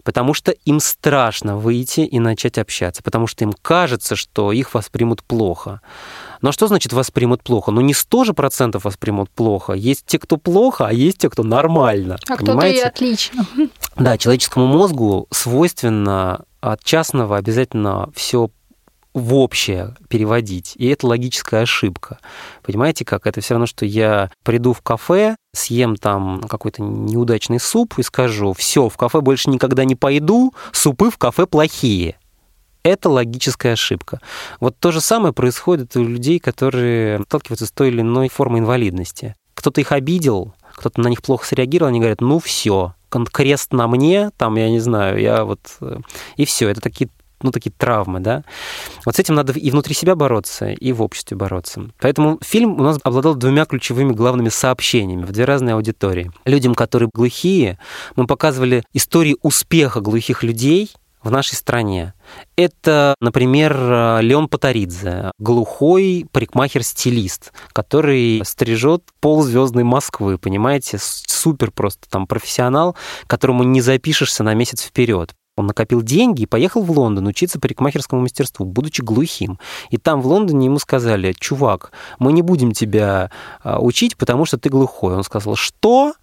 потому 0.04 0.34
что 0.34 0.52
им 0.52 0.80
страшно 0.80 1.58
выйти 1.58 2.02
и 2.02 2.20
начать 2.20 2.58
общаться, 2.58 3.04
потому 3.04 3.28
что 3.28 3.44
им 3.44 3.54
кажется, 3.54 4.16
что 4.16 4.52
их 4.52 4.74
воспримут 4.74 5.24
плохо. 5.24 5.82
Но 6.42 6.52
что 6.52 6.68
значит 6.68 6.94
воспримут 6.94 7.44
плохо? 7.44 7.72
Ну, 7.72 7.82
не 7.82 7.94
100 7.94 8.26
же 8.26 8.34
процентов 8.34 8.86
воспримут 8.86 9.30
плохо. 9.30 9.74
Есть 9.74 10.06
те, 10.06 10.20
кто 10.20 10.38
плохо, 10.38 10.88
а 10.88 10.94
есть 10.94 11.20
те, 11.20 11.30
кто 11.30 11.44
нормально. 11.44 12.18
А 12.28 12.36
кто-то 12.36 12.66
и 12.68 12.80
отлично. 12.80 13.46
Да, 13.96 14.18
человеческому 14.18 14.68
мозгу 14.68 15.28
свойственно 15.32 16.46
от 16.62 16.84
частного 16.84 17.38
обязательно 17.38 18.10
все 18.16 18.50
в 19.13 19.36
общее 19.36 19.95
переводить. 20.08 20.74
И 20.78 20.88
это 20.88 21.08
логическая 21.08 21.63
ошибка. 21.63 22.19
Понимаете 22.63 23.04
как? 23.06 23.28
Это 23.28 23.41
все 23.41 23.56
равно, 23.56 23.65
что 23.65 23.86
я 23.86 24.32
приду 24.43 24.74
в 24.74 24.82
кафе, 24.82 25.36
съем 25.54 25.95
там 25.95 26.41
какой-то 26.41 26.82
неудачный 26.82 27.60
суп 27.60 27.95
и 27.97 28.04
скажу, 28.04 28.54
все, 28.54 28.88
в 28.88 28.97
кафе 28.97 29.21
больше 29.21 29.50
никогда 29.50 29.84
не 29.84 29.95
пойду, 29.95 30.54
супы 30.71 31.10
в 31.10 31.17
кафе 31.17 31.45
плохие. 31.45 32.17
Это 32.84 33.10
логическая 33.10 33.74
ошибка. 33.74 34.21
Вот 34.60 34.76
то 34.80 34.91
же 34.91 35.02
самое 35.02 35.34
происходит 35.34 35.95
у 35.95 36.04
людей, 36.04 36.39
которые 36.39 37.21
сталкиваются 37.24 37.67
с 37.67 37.71
той 37.71 37.89
или 37.89 38.02
иной 38.02 38.30
формой 38.30 38.62
инвалидности. 38.62 39.36
Кто-то 39.54 39.82
их 39.82 39.91
обидел, 39.91 40.56
кто-то 40.74 41.00
на 41.02 41.08
них 41.10 41.21
плохо 41.21 41.45
среагировал, 41.45 41.89
они 41.89 42.00
говорят, 42.00 42.21
ну 42.21 42.39
все, 42.39 42.95
крест 43.32 43.74
на 43.74 43.88
мне, 43.88 44.32
там, 44.38 44.56
я 44.56 44.69
не 44.69 44.80
знаю, 44.80 45.19
я 45.19 45.43
вот... 45.43 45.60
Э, 45.82 46.00
и 46.38 46.45
все, 46.45 46.69
это 46.69 46.82
такие 46.82 47.10
ну, 47.43 47.51
такие 47.51 47.71
травмы, 47.77 48.19
да. 48.19 48.43
Вот 49.06 49.15
с 49.15 49.19
этим 49.19 49.36
надо 49.36 49.54
и 49.54 49.71
внутри 49.71 49.93
себя 49.93 50.15
бороться, 50.15 50.69
и 50.69 50.91
в 50.91 51.01
обществе 51.01 51.38
бороться. 51.38 51.89
Поэтому 51.99 52.39
фильм 52.41 52.80
у 52.80 52.84
нас 52.84 52.99
обладал 53.04 53.36
двумя 53.36 53.65
ключевыми 53.65 54.13
главными 54.13 54.49
сообщениями 54.49 55.23
в 55.23 55.32
две 55.32 55.45
разные 55.45 55.75
аудитории. 55.75 56.32
Людям, 56.45 56.75
которые 56.75 57.10
глухие, 57.13 57.77
мы 58.15 58.27
показывали 58.27 58.84
истории 58.93 59.38
успеха 59.41 60.01
глухих 60.01 60.43
людей, 60.43 60.91
в 61.23 61.30
нашей 61.30 61.56
стране. 61.56 62.13
Это, 62.56 63.15
например, 63.19 63.73
Леон 64.21 64.47
Патаридзе, 64.47 65.32
глухой 65.38 66.25
парикмахер-стилист, 66.32 67.54
который 67.73 68.41
стрижет 68.43 69.04
ползвездной 69.19 69.84
Москвы, 69.84 70.38
понимаете, 70.38 70.97
супер 70.99 71.71
просто 71.71 72.10
там 72.10 72.27
профессионал, 72.27 72.95
которому 73.27 73.63
не 73.63 73.82
запишешься 73.82 74.43
на 74.43 74.54
месяц 74.54 74.84
вперед. 74.84 75.34
Он 75.62 75.67
накопил 75.67 76.02
деньги 76.02 76.41
и 76.41 76.45
поехал 76.45 76.84
в 76.84 76.91
Лондон 76.91 77.28
учиться 77.28 77.60
парикмахерскому 77.60 78.21
мастерству, 78.21 78.65
будучи 78.65 79.02
глухим. 79.02 79.60
И 79.91 79.97
там 79.97 80.21
в 80.21 80.28
Лондоне 80.28 80.65
ему 80.65 80.80
сказали, 80.80 81.34
чувак, 81.39 81.91
мы 82.19 82.34
не 82.34 82.41
будем 82.41 82.71
тебя 82.71 83.32
а, 83.63 83.80
учить, 83.80 84.17
потому 84.17 84.45
что 84.45 84.58
ты 84.58 84.69
глухой. 84.69 85.15
Он 85.15 85.24
сказал, 85.24 85.56
что? 85.56 86.13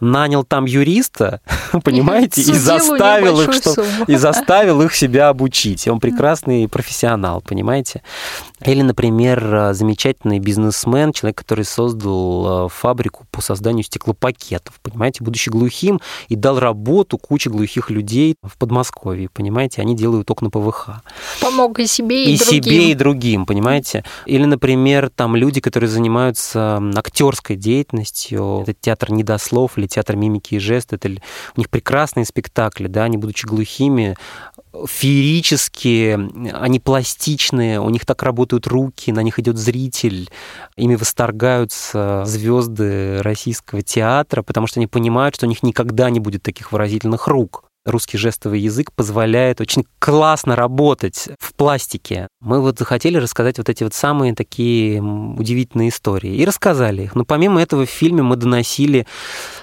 Нанял 0.00 0.44
там 0.44 0.64
юриста, 0.64 1.40
понимаете, 1.84 2.42
и 2.42 2.44
заставил 2.44 3.40
их, 3.40 3.52
что, 3.52 3.84
и 4.06 4.16
заставил 4.16 4.82
их 4.82 4.94
себя 4.94 5.28
обучить. 5.28 5.86
И 5.86 5.90
он 5.90 6.00
прекрасный 6.00 6.68
профессионал, 6.68 7.40
понимаете. 7.40 8.02
Или, 8.64 8.82
например, 8.82 9.70
замечательный 9.72 10.40
бизнесмен, 10.40 11.12
человек, 11.12 11.38
который 11.38 11.64
создал 11.64 12.66
э, 12.66 12.68
фабрику 12.68 13.24
по 13.30 13.40
созданию 13.40 13.84
стеклопакетов, 13.84 14.80
понимаете, 14.82 15.22
будучи 15.22 15.48
глухим, 15.48 16.00
и 16.28 16.34
дал 16.34 16.58
работу 16.58 17.18
куче 17.18 17.50
глухих 17.50 17.90
людей 17.90 18.34
в 18.42 18.58
Подмосковье, 18.58 19.28
понимаете, 19.32 19.80
они 19.80 19.94
делают 19.94 20.30
окна 20.30 20.50
ПВХ. 20.50 21.02
Помог 21.40 21.78
и 21.78 21.86
себе, 21.86 22.24
и, 22.24 22.34
и 22.34 22.38
другим. 22.38 22.62
себе, 22.64 22.90
и 22.90 22.94
другим, 22.94 23.46
понимаете. 23.46 24.04
Или, 24.26 24.44
например, 24.44 25.10
там 25.14 25.36
люди, 25.36 25.60
которые 25.60 25.88
занимаются 25.88 26.82
актерской 26.96 27.56
деятельностью, 27.56 28.62
это 28.62 28.74
театр 28.80 29.12
недослов 29.12 29.78
или 29.78 29.87
театр 29.88 30.16
мимики 30.16 30.54
и 30.54 30.58
жест, 30.58 30.92
это 30.92 31.08
у 31.08 31.58
них 31.58 31.70
прекрасные 31.70 32.24
спектакли, 32.24 32.86
да, 32.86 33.04
они, 33.04 33.16
будучи 33.16 33.46
глухими, 33.46 34.16
феерические, 34.86 36.30
они 36.52 36.80
пластичные, 36.80 37.80
у 37.80 37.90
них 37.90 38.04
так 38.06 38.22
работают 38.22 38.66
руки, 38.66 39.10
на 39.12 39.22
них 39.22 39.38
идет 39.38 39.56
зритель, 39.56 40.28
ими 40.76 40.94
восторгаются 40.94 42.22
звезды 42.26 43.22
российского 43.22 43.82
театра, 43.82 44.42
потому 44.42 44.66
что 44.66 44.80
они 44.80 44.86
понимают, 44.86 45.34
что 45.34 45.46
у 45.46 45.48
них 45.48 45.62
никогда 45.62 46.10
не 46.10 46.20
будет 46.20 46.42
таких 46.42 46.72
выразительных 46.72 47.28
рук 47.28 47.67
русский 47.88 48.18
жестовый 48.18 48.60
язык 48.60 48.92
позволяет 48.92 49.60
очень 49.60 49.84
классно 49.98 50.56
работать 50.56 51.28
в 51.38 51.54
пластике. 51.54 52.28
Мы 52.40 52.60
вот 52.60 52.78
захотели 52.78 53.18
рассказать 53.18 53.58
вот 53.58 53.68
эти 53.68 53.84
вот 53.84 53.94
самые 53.94 54.34
такие 54.34 55.02
удивительные 55.02 55.88
истории. 55.88 56.36
И 56.36 56.44
рассказали 56.44 57.02
их. 57.02 57.14
Но 57.14 57.24
помимо 57.24 57.60
этого 57.60 57.86
в 57.86 57.90
фильме 57.90 58.22
мы 58.22 58.36
доносили 58.36 59.06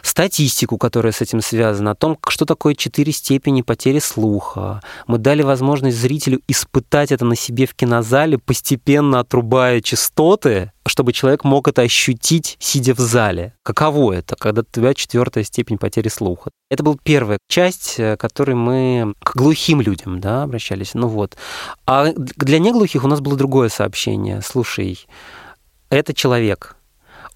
статистику, 0.02 0.78
которая 0.78 1.14
с 1.14 1.22
этим 1.22 1.42
связана, 1.42 1.92
о 1.92 1.96
том, 1.96 2.18
что 2.28 2.46
такое 2.46 2.76
четыре 2.76 3.12
степени 3.12 3.62
потери 3.62 4.00
слуха. 4.00 4.82
Мы 5.08 5.18
дали 5.18 5.42
возможность 5.42 5.98
зрителю 5.98 6.42
испытать 6.48 7.12
это 7.12 7.26
на 7.26 7.36
себе 7.36 7.66
в 7.66 7.76
кинозале, 7.76 8.38
постепенно 8.38 9.20
отрубая 9.20 9.82
частоты, 9.82 10.72
чтобы 10.88 11.14
человек 11.14 11.44
мог 11.44 11.68
это 11.68 11.82
ощутить, 11.82 12.58
сидя 12.60 12.94
в 12.94 13.00
зале. 13.00 13.54
Каково 13.64 14.14
это, 14.14 14.36
когда 14.36 14.62
у 14.62 14.66
тебя 14.72 14.94
четвертая 14.94 15.44
степень 15.44 15.78
потери 15.78 16.10
слуха? 16.10 16.52
Это 16.70 16.84
была 16.84 16.96
первая 17.04 17.40
часть, 17.50 17.96
э, 17.98 18.18
которой 18.18 18.56
мы 18.56 19.14
к 19.24 19.36
глухим 19.36 19.82
людям 19.82 20.20
да, 20.20 20.44
обращались. 20.44 20.94
Ну 20.94 21.08
вот. 21.08 21.36
А 21.86 22.14
для 22.16 22.60
неглухих 22.60 23.04
у 23.04 23.08
нас 23.08 23.20
было 23.20 23.36
другое 23.36 23.70
сообщение. 23.70 24.42
Слушай, 24.42 25.00
это 25.90 26.14
человек, 26.14 26.76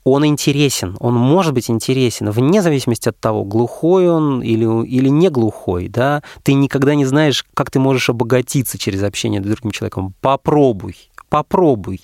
он 0.03 0.25
интересен, 0.25 0.95
он 0.99 1.15
может 1.15 1.53
быть 1.53 1.69
интересен, 1.69 2.29
вне 2.29 2.61
зависимости 2.61 3.09
от 3.09 3.19
того, 3.19 3.43
глухой 3.43 4.09
он 4.09 4.41
или, 4.41 4.87
или 4.87 5.09
не 5.09 5.29
глухой, 5.29 5.87
да, 5.87 6.23
ты 6.43 6.53
никогда 6.53 6.95
не 6.95 7.05
знаешь, 7.05 7.45
как 7.53 7.71
ты 7.71 7.79
можешь 7.79 8.09
обогатиться 8.09 8.77
через 8.77 9.03
общение 9.03 9.41
с 9.41 9.45
другим 9.45 9.71
человеком. 9.71 10.13
Попробуй, 10.21 10.95
попробуй. 11.29 12.01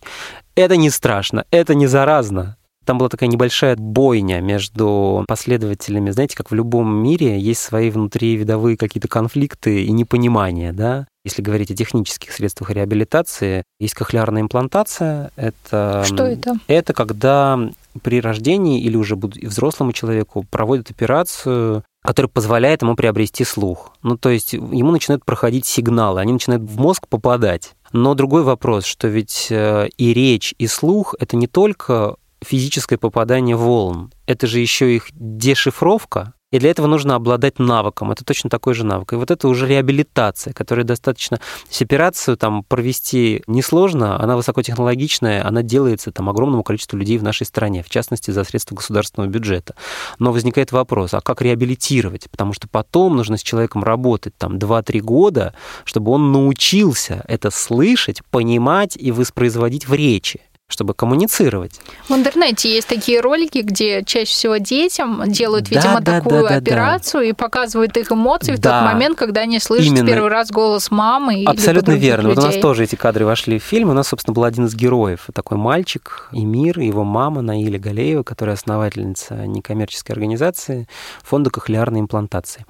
Это 0.56 0.78
не 0.78 0.90
страшно, 0.90 1.46
это 1.52 1.76
не 1.76 1.88
заразно. 1.88 2.58
Там 2.86 3.00
была 3.00 3.10
такая 3.10 3.28
небольшая 3.30 3.76
бойня 3.76 4.42
между 4.42 5.26
последователями. 5.28 6.12
Знаете, 6.12 6.38
как 6.38 6.52
в 6.52 6.54
любом 6.54 6.96
мире 6.96 7.40
есть 7.40 7.62
свои 7.62 7.90
внутривидовые 7.90 8.78
какие-то 8.78 9.08
конфликты 9.08 9.84
и 9.84 9.92
непонимания, 9.92 10.72
да? 10.72 11.08
Если 11.26 11.42
говорить 11.42 11.72
о 11.72 11.76
технических 11.76 12.32
средствах 12.32 12.70
реабилитации, 12.70 13.64
есть 13.80 13.96
кохлеарная 13.96 14.44
имплантация. 14.44 15.32
Это, 15.36 16.04
Что 16.06 16.26
это? 16.26 16.58
Это 16.68 16.94
когда 16.94 17.60
при 18.04 18.22
рождении 18.22 18.82
или 18.82 18.96
уже 18.96 19.16
взрослому 19.16 19.92
человеку 19.92 20.46
проводят 20.52 20.92
операцию, 20.92 21.84
которая 22.04 22.30
позволяет 22.30 22.84
ему 22.84 22.96
приобрести 22.96 23.44
слух. 23.44 23.94
Ну, 24.04 24.16
то 24.16 24.30
есть 24.30 24.54
ему 24.54 24.92
начинают 24.92 25.26
проходить 25.26 25.66
сигналы, 25.66 26.22
они 26.22 26.34
начинают 26.34 26.64
в 26.64 26.78
мозг 26.80 27.08
попадать. 27.08 27.74
Но 27.98 28.14
другой 28.14 28.44
вопрос, 28.44 28.84
что 28.84 29.08
ведь 29.08 29.48
э, 29.50 29.88
и 29.96 30.14
речь, 30.14 30.54
и 30.58 30.68
слух— 30.68 31.16
это 31.20 31.38
не 31.38 31.48
только 31.48 32.18
физическое 32.42 32.98
попадание 32.98 33.56
волн, 33.56 34.12
это 34.26 34.48
же 34.48 34.60
еще 34.60 34.94
их 34.94 35.08
дешифровка, 35.14 36.34
И 36.52 36.60
для 36.60 36.70
этого 36.70 36.88
нужно 36.88 37.16
обладать 37.16 37.60
навыком. 37.60 38.12
Это 38.12 38.24
точно 38.24 38.50
такой 38.50 38.76
же 38.76 38.86
навык. 38.86 39.14
И 39.14 39.16
вот 39.16 39.32
это 39.32 39.48
уже 39.48 39.68
реабилитация, 39.68 40.54
которая 40.54 40.86
достаточно... 40.86 41.40
С 41.70 41.82
операцию 41.82 42.38
там 42.38 42.64
провести 42.64 43.44
несложно, 43.48 44.22
она 44.22 44.36
высокотехнологичная, 44.36 45.46
она 45.46 45.64
делается 45.64 46.12
там 46.12 46.30
огромному 46.30 46.64
количеству 46.64 46.98
людей 46.98 47.18
в 47.18 47.24
нашей 47.24 47.46
стране, 47.46 47.84
в 47.84 47.90
частности, 47.90 48.32
за 48.32 48.44
средства 48.44 48.76
государственного 48.76 49.30
бюджета. 49.30 49.76
Но 50.20 50.32
возникает 50.32 50.72
вопрос, 50.72 51.14
а 51.16 51.22
как 51.22 51.42
реабилитировать? 51.42 52.30
Потому 52.30 52.54
что 52.54 52.68
потом 52.68 53.16
нужно 53.16 53.38
с 53.38 53.44
человеком 53.44 53.84
работать 53.84 54.38
там 54.38 54.58
2-3 54.58 55.00
года, 55.00 55.56
чтобы 55.84 56.12
он 56.12 56.32
научился 56.32 57.26
это 57.28 57.50
слышать, 57.50 58.24
понимать 58.30 58.96
и 58.96 59.12
воспроизводить 59.12 59.88
в 59.88 59.94
речи 59.94 60.42
чтобы 60.68 60.96
коммуницировать. 60.96 61.80
В 62.10 62.14
интернете 62.16 62.74
есть 62.74 62.88
такие 62.88 63.22
ролики, 63.22 63.60
где 63.60 64.04
чаще 64.04 64.32
всего 64.32 64.58
детям 64.58 65.24
делают, 65.28 65.70
видимо, 65.70 66.02
да, 66.02 66.20
такую 66.20 66.42
да, 66.44 66.50
да, 66.50 66.56
операцию 66.56 67.22
да. 67.22 67.30
и 67.30 67.34
показывают 67.34 67.96
их 67.98 68.12
эмоции 68.12 68.56
да. 68.56 68.58
в 68.58 68.62
тот 68.62 68.94
момент, 68.94 69.16
когда 69.18 69.42
они 69.42 69.60
слышат 69.60 69.92
Именно. 69.92 70.08
первый 70.08 70.30
раз 70.30 70.50
голос 70.50 70.90
мамы. 70.90 71.44
Абсолютно 71.46 71.92
верно. 71.92 72.30
Людей. 72.30 72.36
Вот 72.36 72.44
у 72.44 72.48
нас 72.48 72.58
тоже 72.58 72.84
эти 72.86 72.96
кадры 72.96 73.26
вошли 73.26 73.60
в 73.60 73.64
фильм. 73.64 73.92
У 73.92 73.94
нас, 73.94 74.08
собственно, 74.08 74.34
был 74.34 74.44
один 74.44 74.66
из 74.66 74.74
героев. 74.74 75.28
Такой 75.34 75.58
мальчик, 75.58 76.30
Эмир, 76.32 76.80
его 76.80 77.04
мама 77.04 77.42
Наиля 77.42 77.78
Галеева, 77.78 78.24
которая 78.24 78.56
основательница 78.56 79.46
некоммерческой 79.46 80.14
организации 80.14 80.88
фонда 81.24 81.52
кохлеарной 81.52 82.00
имплантации. 82.00 82.66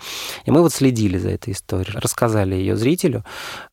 И 0.45 0.51
мы 0.51 0.61
вот 0.61 0.73
следили 0.73 1.17
за 1.17 1.29
этой 1.29 1.53
историей, 1.53 1.97
рассказали 1.97 2.55
ее 2.55 2.75
зрителю. 2.75 3.23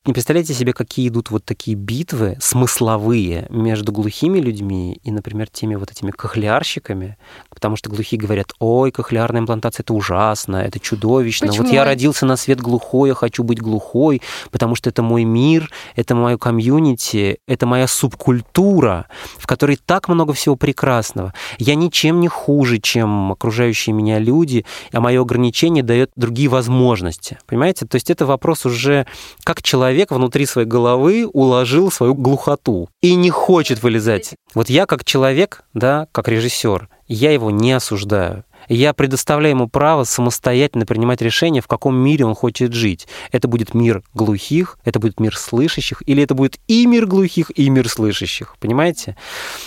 Не 0.07 0.13
представляете 0.13 0.55
себе, 0.55 0.73
какие 0.73 1.09
идут 1.09 1.31
вот 1.31 1.45
такие 1.45 1.77
битвы 1.77 2.37
смысловые 2.41 3.47
между 3.51 3.91
глухими 3.91 4.12
глухими 4.13 4.41
людьми 4.41 5.01
и, 5.03 5.11
например, 5.11 5.49
теми 5.49 5.75
вот 5.77 5.91
этими 5.91 6.11
кохлеарщиками, 6.11 7.17
потому 7.49 7.77
что 7.77 7.89
глухие 7.89 8.21
говорят, 8.21 8.53
ой, 8.59 8.91
кохлеарная 8.91 9.41
имплантация 9.41 9.85
это 9.85 9.95
ужасно, 9.95 10.57
это 10.57 10.79
чудовищно. 10.79 11.47
Почему? 11.49 11.65
Вот 11.65 11.73
я 11.73 11.85
родился 11.85 12.27
на 12.27 12.37
свет 12.37 12.61
глухой, 12.61 13.09
я 13.09 13.15
хочу 13.15 13.43
быть 13.43 13.59
глухой, 13.59 14.21
потому 14.51 14.75
что 14.75 14.91
это 14.91 15.03
мой 15.03 15.25
мир, 15.25 15.71
это 15.97 16.15
мое 16.15 16.37
комьюнити, 16.37 17.39
это 17.49 17.67
моя 17.67 17.87
субкультура, 17.87 19.07
в 19.39 19.47
которой 19.47 19.77
так 19.77 20.09
много 20.09 20.35
всего 20.35 20.57
прекрасного. 20.57 21.33
Я 21.59 21.75
ничем 21.75 22.21
не 22.21 22.29
хуже, 22.29 22.79
чем 22.79 23.33
окружающие 23.33 23.95
меня 23.95 24.19
люди, 24.19 24.67
а 24.93 25.01
мое 25.01 25.23
ограничение 25.23 25.83
дает 25.83 26.11
другие 26.17 26.49
возможности. 26.49 27.39
Понимаете? 27.47 27.87
То 27.87 27.95
есть 27.97 28.11
это 28.11 28.27
вопрос 28.27 28.67
уже, 28.67 29.07
как 29.43 29.63
человек 29.63 30.11
внутри 30.11 30.45
своей 30.45 30.69
головы 30.69 31.27
уложил 31.33 31.91
свою 31.91 32.15
глухоту 32.15 32.91
и 33.01 33.15
не 33.15 33.31
хочет 33.31 33.83
вылезать 33.83 34.02
сказать, 34.03 34.35
вот 34.55 34.69
я 34.69 34.87
как 34.87 35.05
человек, 35.05 35.63
да, 35.75 36.09
как 36.13 36.29
режиссер, 36.29 36.89
я 37.07 37.31
его 37.31 37.51
не 37.51 37.73
осуждаю. 37.73 38.45
Я 38.69 38.93
предоставляю 38.93 39.55
ему 39.55 39.69
право 39.69 40.05
самостоятельно 40.05 40.87
принимать 40.87 41.21
решение, 41.21 41.63
в 41.63 41.67
каком 41.67 41.97
мире 41.97 42.25
он 42.25 42.35
хочет 42.35 42.73
жить. 42.73 43.09
Это 43.33 43.49
будет 43.49 43.75
мир 43.75 44.03
глухих, 44.15 44.79
это 44.85 44.99
будет 45.01 45.21
мир 45.21 45.37
слышащих, 45.37 46.03
или 46.07 46.23
это 46.23 46.35
будет 46.35 46.59
и 46.69 46.87
мир 46.87 47.07
глухих, 47.07 47.51
и 47.57 47.69
мир 47.71 47.89
слышащих. 47.89 48.57
Понимаете? 48.61 49.17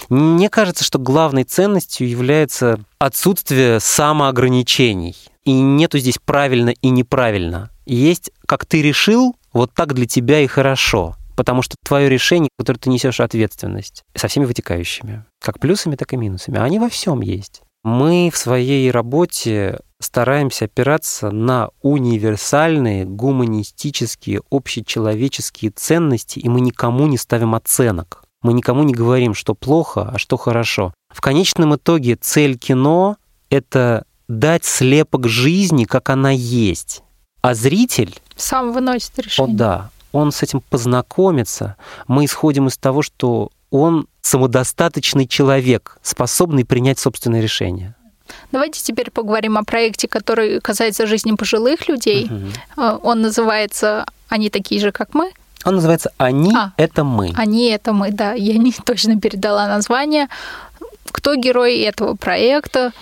Мне 0.09 0.49
кажется, 0.49 0.83
что 0.83 0.97
главной 0.97 1.43
ценностью 1.43 2.07
является 2.07 2.79
отсутствие 2.99 3.79
самоограничений. 3.79 5.15
И 5.43 5.51
нету 5.53 5.97
здесь 5.99 6.17
правильно 6.23 6.69
и 6.69 6.89
неправильно. 6.89 7.69
Есть, 7.85 8.31
как 8.47 8.65
ты 8.65 8.81
решил, 8.81 9.35
вот 9.53 9.73
так 9.73 9.93
для 9.93 10.05
тебя 10.05 10.39
и 10.39 10.47
хорошо 10.47 11.15
потому 11.35 11.61
что 11.61 11.75
твое 11.83 12.09
решение, 12.09 12.49
которое 12.57 12.79
ты 12.79 12.89
несешь 12.89 13.19
ответственность, 13.19 14.03
со 14.15 14.27
всеми 14.27 14.45
вытекающими, 14.45 15.25
как 15.39 15.59
плюсами, 15.59 15.95
так 15.95 16.13
и 16.13 16.17
минусами, 16.17 16.59
они 16.59 16.79
во 16.79 16.89
всем 16.89 17.21
есть. 17.21 17.61
Мы 17.83 18.31
в 18.33 18.37
своей 18.37 18.89
работе 18.89 19.79
стараемся 19.99 20.65
опираться 20.65 21.29
на 21.29 21.69
универсальные 21.81 23.05
гуманистические, 23.05 24.41
общечеловеческие 24.49 25.71
ценности, 25.71 26.39
и 26.39 26.49
мы 26.49 26.61
никому 26.61 27.07
не 27.07 27.17
ставим 27.17 27.53
оценок. 27.53 28.23
Мы 28.41 28.53
никому 28.53 28.83
не 28.83 28.93
говорим, 28.93 29.33
что 29.33 29.55
плохо, 29.55 30.11
а 30.13 30.17
что 30.17 30.37
хорошо. 30.37 30.93
В 31.13 31.21
конечном 31.21 31.75
итоге 31.75 32.15
цель 32.15 32.57
кино— 32.57 33.17
это 33.49 34.05
дать 34.27 34.65
слепок 34.65 35.27
жизни, 35.27 35.85
как 35.85 36.09
она 36.09 36.31
есть. 36.31 37.03
А 37.41 37.53
зритель... 37.53 38.15
Сам 38.35 38.73
выносит 38.73 39.17
решение. 39.19 39.53
О, 39.53 39.57
да 39.57 39.91
он 40.15 40.31
с 40.31 40.41
этим 40.43 40.61
познакомится, 40.61 41.75
мы 42.07 42.25
исходим 42.25 42.67
из 42.67 42.77
того, 42.77 43.01
что 43.01 43.49
он 43.69 44.07
самодостаточный 44.21 45.27
человек, 45.27 45.97
способный 46.01 46.63
принять 46.63 46.99
собственное 46.99 47.41
решение. 47.41 47.95
Давайте 48.51 48.81
теперь 48.81 49.11
поговорим 49.11 49.57
о 49.57 49.63
проекте, 49.63 50.07
который 50.07 50.61
касается 50.61 51.05
жизни 51.05 51.33
пожилых 51.35 51.89
людей. 51.89 52.25
Угу. 52.25 52.99
Он 53.03 53.21
называется 53.21 54.05
«Они 54.29 54.49
такие 54.49 54.79
же, 54.81 54.91
как 54.91 55.13
мы». 55.13 55.31
Он 55.65 55.75
называется 55.75 56.11
«Они 56.17 56.55
а,– 56.55 56.71
это 56.77 57.03
мы». 57.03 57.33
«Они– 57.35 57.69
это 57.69 57.91
мы», 57.91 58.11
да. 58.11 58.33
Я 58.33 58.57
не 58.57 58.71
точно 58.85 59.19
передала 59.19 59.67
название. 59.67 60.27
Кто 61.11 61.35
герой 61.35 61.79
этого 61.81 62.15
проекта? 62.15 62.93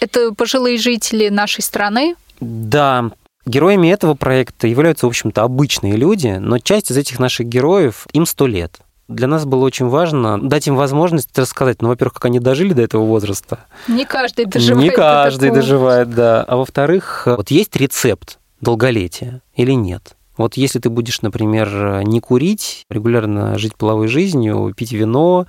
Это 0.00 0.32
пожилые 0.32 0.76
жители 0.78 1.30
нашей 1.30 1.62
страны. 1.62 2.14
Да, 2.40 3.10
Героями 3.46 3.88
этого 3.88 4.14
проекта 4.14 4.66
являются, 4.66 5.06
в 5.06 5.08
общем-то, 5.08 5.42
обычные 5.42 5.94
люди, 5.94 6.36
но 6.40 6.58
часть 6.58 6.90
из 6.90 6.96
этих 6.96 7.20
наших 7.20 7.46
героев, 7.46 8.06
им 8.12 8.26
сто 8.26 8.46
лет. 8.46 8.80
Для 9.06 9.28
нас 9.28 9.44
было 9.44 9.64
очень 9.64 9.86
важно 9.86 10.40
дать 10.40 10.66
им 10.66 10.74
возможность 10.74 11.38
рассказать, 11.38 11.80
ну, 11.80 11.88
во-первых, 11.88 12.14
как 12.14 12.24
они 12.24 12.40
дожили 12.40 12.72
до 12.72 12.82
этого 12.82 13.04
возраста. 13.04 13.60
Не 13.86 14.04
каждый 14.04 14.46
доживает. 14.46 14.90
Не 14.90 14.90
каждый 14.90 15.50
доживает, 15.50 16.10
да. 16.10 16.42
А 16.42 16.56
во-вторых, 16.56 17.22
вот 17.26 17.52
есть 17.52 17.76
рецепт 17.76 18.40
долголетия 18.60 19.42
или 19.54 19.72
нет? 19.72 20.16
Вот 20.36 20.56
если 20.56 20.78
ты 20.78 20.90
будешь, 20.90 21.22
например, 21.22 22.02
не 22.04 22.20
курить, 22.20 22.84
регулярно 22.90 23.58
жить 23.58 23.74
половой 23.74 24.08
жизнью, 24.08 24.72
пить 24.76 24.92
вино 24.92 25.46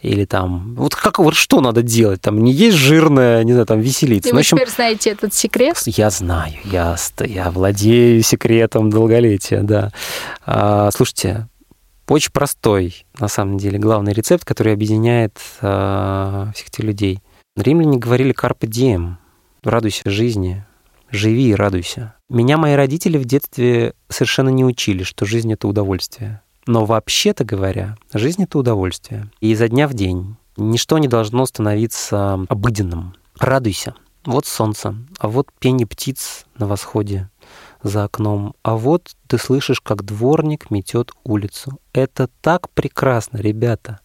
или 0.00 0.24
там... 0.24 0.74
Вот 0.76 0.94
как 0.94 1.18
вот 1.18 1.34
что 1.34 1.60
надо 1.60 1.82
делать? 1.82 2.20
Там 2.20 2.38
не 2.38 2.52
есть 2.52 2.76
жирное, 2.76 3.42
не 3.44 3.52
знаю, 3.52 3.66
там 3.66 3.80
веселиться. 3.80 4.28
И 4.28 4.32
ну, 4.32 4.36
вы 4.36 4.40
общем, 4.40 4.56
теперь 4.56 4.70
знаете 4.70 5.10
этот 5.10 5.34
секрет? 5.34 5.76
Я 5.86 6.10
знаю, 6.10 6.54
я, 6.64 6.96
я 7.20 7.50
владею 7.50 8.22
секретом 8.22 8.90
долголетия, 8.90 9.62
да. 9.62 9.90
А, 10.44 10.90
слушайте, 10.92 11.48
очень 12.08 12.32
простой, 12.32 13.06
на 13.18 13.28
самом 13.28 13.58
деле, 13.58 13.78
главный 13.78 14.12
рецепт, 14.12 14.44
который 14.44 14.72
объединяет 14.72 15.38
а, 15.60 16.50
всех 16.54 16.68
этих 16.68 16.84
людей. 16.84 17.20
Римляне 17.56 17.98
говорили 17.98 18.34
«carpe 18.34 18.66
diem», 18.68 19.14
радуйся 19.62 20.10
жизни, 20.10 20.64
живи 21.12 21.50
и 21.50 21.54
радуйся. 21.54 22.14
Меня 22.28 22.56
мои 22.56 22.74
родители 22.74 23.18
в 23.18 23.24
детстве 23.24 23.94
совершенно 24.08 24.48
не 24.48 24.64
учили, 24.64 25.04
что 25.04 25.24
жизнь— 25.24 25.52
это 25.54 25.68
удовольствие. 25.68 26.42
Но 26.66 26.84
вообще-то 26.84 27.44
говоря, 27.44 27.96
жизнь— 28.12 28.42
это 28.44 28.58
удовольствие. 28.58 29.30
И 29.40 29.50
изо 29.50 29.68
дня 29.68 29.86
в 29.86 29.94
день 29.94 30.36
ничто 30.56 30.98
не 30.98 31.08
должно 31.08 31.46
становиться 31.46 32.44
обыденным. 32.48 33.14
Радуйся. 33.38 33.94
Вот 34.24 34.46
солнце, 34.46 34.94
а 35.18 35.28
вот 35.28 35.48
пение 35.58 35.86
птиц 35.86 36.46
на 36.56 36.66
восходе 36.66 37.28
за 37.82 38.04
окном, 38.04 38.54
а 38.62 38.76
вот 38.76 39.10
ты 39.26 39.38
слышишь, 39.38 39.80
как 39.80 40.04
дворник 40.04 40.70
метет 40.70 41.12
улицу. 41.24 41.78
Это 41.92 42.28
так 42.40 42.70
прекрасно, 42.70 43.38
ребята. 43.38 44.00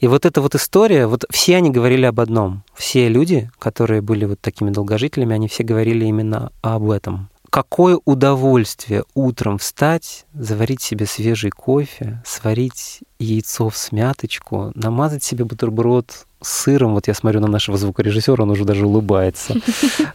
И 0.00 0.06
вот 0.06 0.24
эта 0.24 0.40
вот 0.40 0.54
история, 0.54 1.06
вот 1.06 1.24
все 1.30 1.56
они 1.56 1.70
говорили 1.70 2.06
об 2.06 2.20
одном. 2.20 2.64
Все 2.74 3.08
люди, 3.08 3.50
которые 3.58 4.00
были 4.00 4.24
вот 4.24 4.40
такими 4.40 4.70
долгожителями, 4.70 5.34
они 5.34 5.48
все 5.48 5.62
говорили 5.62 6.04
именно 6.04 6.52
об 6.62 6.90
этом. 6.90 7.28
Какое 7.50 8.00
удовольствие 8.06 9.04
утром 9.12 9.58
встать, 9.58 10.24
заварить 10.32 10.80
себе 10.80 11.04
свежий 11.04 11.50
кофе, 11.50 12.22
сварить 12.24 13.00
яйцо 13.22 13.68
в 13.68 13.76
смяточку, 13.76 14.72
намазать 14.74 15.24
себе 15.24 15.44
бутерброд 15.44 16.26
сыром. 16.44 16.94
Вот 16.94 17.08
я 17.08 17.14
смотрю 17.14 17.40
на 17.40 17.48
нашего 17.48 17.78
звукорежиссера, 17.78 18.42
он 18.42 18.50
уже 18.50 18.64
даже 18.64 18.86
улыбается. 18.86 19.54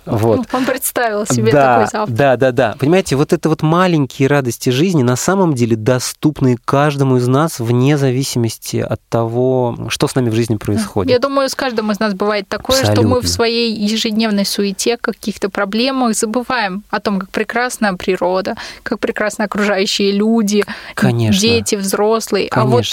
Вот. 0.05 0.47
Он 0.53 0.65
представил 0.65 1.25
себе 1.25 1.51
да, 1.51 1.73
такой 1.73 1.91
завтрак. 1.91 2.17
Да, 2.17 2.37
да, 2.37 2.51
да. 2.51 2.75
Понимаете, 2.79 3.17
вот 3.17 3.33
это 3.33 3.49
вот 3.49 3.61
маленькие 3.61 4.29
радости 4.29 4.69
жизни 4.69 5.03
на 5.03 5.17
самом 5.17 5.53
деле 5.53 5.75
доступны 5.75 6.57
каждому 6.63 7.17
из 7.17 7.27
нас 7.27 7.59
вне 7.59 7.97
зависимости 7.97 8.77
от 8.77 9.01
того, 9.09 9.77
что 9.89 10.07
с 10.07 10.15
нами 10.15 10.29
в 10.29 10.33
жизни 10.33 10.55
происходит. 10.55 11.11
Я 11.11 11.19
думаю, 11.19 11.49
с 11.49 11.55
каждым 11.55 11.91
из 11.91 11.99
нас 11.99 12.13
бывает 12.13 12.47
такое, 12.47 12.79
Абсолютно. 12.79 13.03
что 13.03 13.15
мы 13.15 13.21
в 13.21 13.27
своей 13.27 13.73
ежедневной 13.75 14.45
суете, 14.45 14.97
каких-то 14.97 15.49
проблемах 15.49 16.15
забываем 16.15 16.83
о 16.89 17.01
том, 17.01 17.19
как 17.19 17.29
прекрасна 17.29 17.93
природа, 17.95 18.55
как 18.83 18.99
прекрасны 18.99 19.43
окружающие 19.43 20.13
люди, 20.13 20.63
Конечно. 20.95 21.41
дети, 21.41 21.75
взрослые. 21.75 22.47
Конечно. 22.47 22.71
А 22.71 22.75
вот 22.77 22.85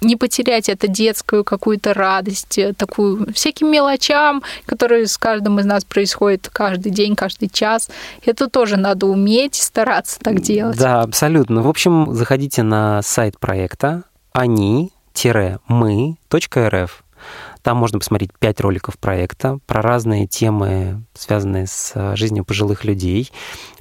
не 0.00 0.16
потерять 0.16 0.68
это 0.68 0.88
детскую 0.88 1.44
какую-то 1.44 1.94
радость, 1.94 2.58
такую 2.76 3.32
всяким 3.32 3.70
мелочам, 3.70 4.42
которые 4.66 5.06
с 5.06 5.16
каждым 5.18 5.60
из 5.60 5.64
нас 5.64 5.84
происходят 5.84 6.48
каждый 6.52 6.90
день, 6.90 7.16
каждый 7.16 7.48
час. 7.48 7.88
Это 8.24 8.48
тоже 8.48 8.76
надо 8.76 9.06
уметь 9.06 9.54
стараться 9.54 10.18
так 10.20 10.40
делать. 10.40 10.78
Да, 10.78 11.02
абсолютно. 11.02 11.62
В 11.62 11.68
общем, 11.68 12.14
заходите 12.14 12.62
на 12.62 13.02
сайт 13.02 13.38
проекта 13.38 14.02
они-мы.рф. 14.32 14.90
Там 17.62 17.76
можно 17.76 17.98
посмотреть 17.98 18.30
пять 18.38 18.60
роликов 18.60 18.98
проекта 18.98 19.58
про 19.66 19.82
разные 19.82 20.26
темы, 20.26 21.04
связанные 21.14 21.66
с 21.66 21.92
э, 21.94 22.16
жизнью 22.16 22.44
пожилых 22.44 22.84
людей. 22.84 23.30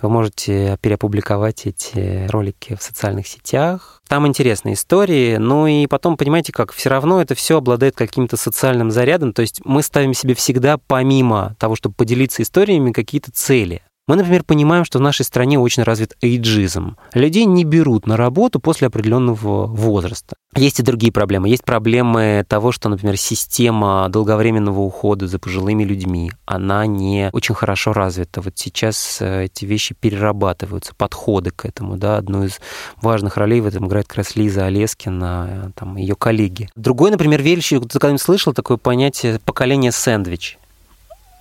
Вы 0.01 0.09
можете 0.09 0.77
переопубликовать 0.81 1.65
эти 1.65 2.27
ролики 2.29 2.75
в 2.75 2.83
социальных 2.83 3.27
сетях. 3.27 4.01
Там 4.07 4.27
интересные 4.27 4.73
истории. 4.73 5.37
Ну 5.37 5.67
и 5.67 5.87
потом, 5.87 6.17
понимаете, 6.17 6.51
как 6.51 6.71
все 6.71 6.89
равно 6.89 7.21
это 7.21 7.35
все 7.35 7.57
обладает 7.57 7.95
каким-то 7.95 8.37
социальным 8.37 8.91
зарядом. 8.91 9.33
То 9.33 9.41
есть 9.41 9.61
мы 9.65 9.83
ставим 9.83 10.13
себе 10.13 10.33
всегда, 10.33 10.77
помимо 10.77 11.55
того, 11.59 11.75
чтобы 11.75 11.95
поделиться 11.95 12.41
историями, 12.41 12.91
какие-то 12.91 13.31
цели. 13.31 13.81
Мы, 14.09 14.15
например, 14.15 14.43
понимаем, 14.43 14.85
что 14.85 14.97
в 14.97 15.03
нашей 15.03 15.23
стране 15.23 15.59
очень 15.59 15.83
развит 15.83 16.17
эйджизм. 16.21 16.97
Людей 17.13 17.45
не 17.45 17.63
берут 17.63 18.07
на 18.07 18.17
работу 18.17 18.59
после 18.59 18.87
определенного 18.87 19.67
возраста. 19.67 20.35
Есть 20.55 20.79
и 20.79 20.83
другие 20.83 21.13
проблемы. 21.13 21.47
Есть 21.47 21.63
проблемы 21.63 22.43
того, 22.47 22.71
что, 22.71 22.89
например, 22.89 23.17
система 23.17 24.09
долговременного 24.09 24.79
ухода 24.79 25.27
за 25.27 25.37
пожилыми 25.37 25.83
людьми, 25.83 26.31
она 26.47 26.87
не 26.87 27.29
очень 27.33 27.53
хорошо 27.53 27.93
развита. 27.93 28.41
Вот 28.41 28.53
сейчас 28.55 29.19
э, 29.21 29.43
эти 29.45 29.65
вещи 29.65 29.93
перерабатываются, 29.93 30.95
подходы 30.97 31.51
к 31.51 31.65
этому. 31.65 31.95
Да? 31.95 32.17
Одну 32.17 32.45
из 32.45 32.59
важных 33.03 33.37
ролей 33.37 33.61
в 33.61 33.67
этом 33.67 33.85
играет 33.85 34.07
как 34.07 34.17
раз 34.17 34.35
Лиза 34.35 34.65
Олескина, 34.65 35.47
э, 35.67 35.69
там, 35.75 35.97
ее 35.97 36.15
коллеги. 36.15 36.67
Другой, 36.75 37.11
например, 37.11 37.43
ты 37.43 37.77
когда-нибудь 37.87 38.21
слышал 38.21 38.53
такое 38.53 38.77
понятие 38.77 39.37
поколение 39.45 39.91
сэндвич? 39.91 40.57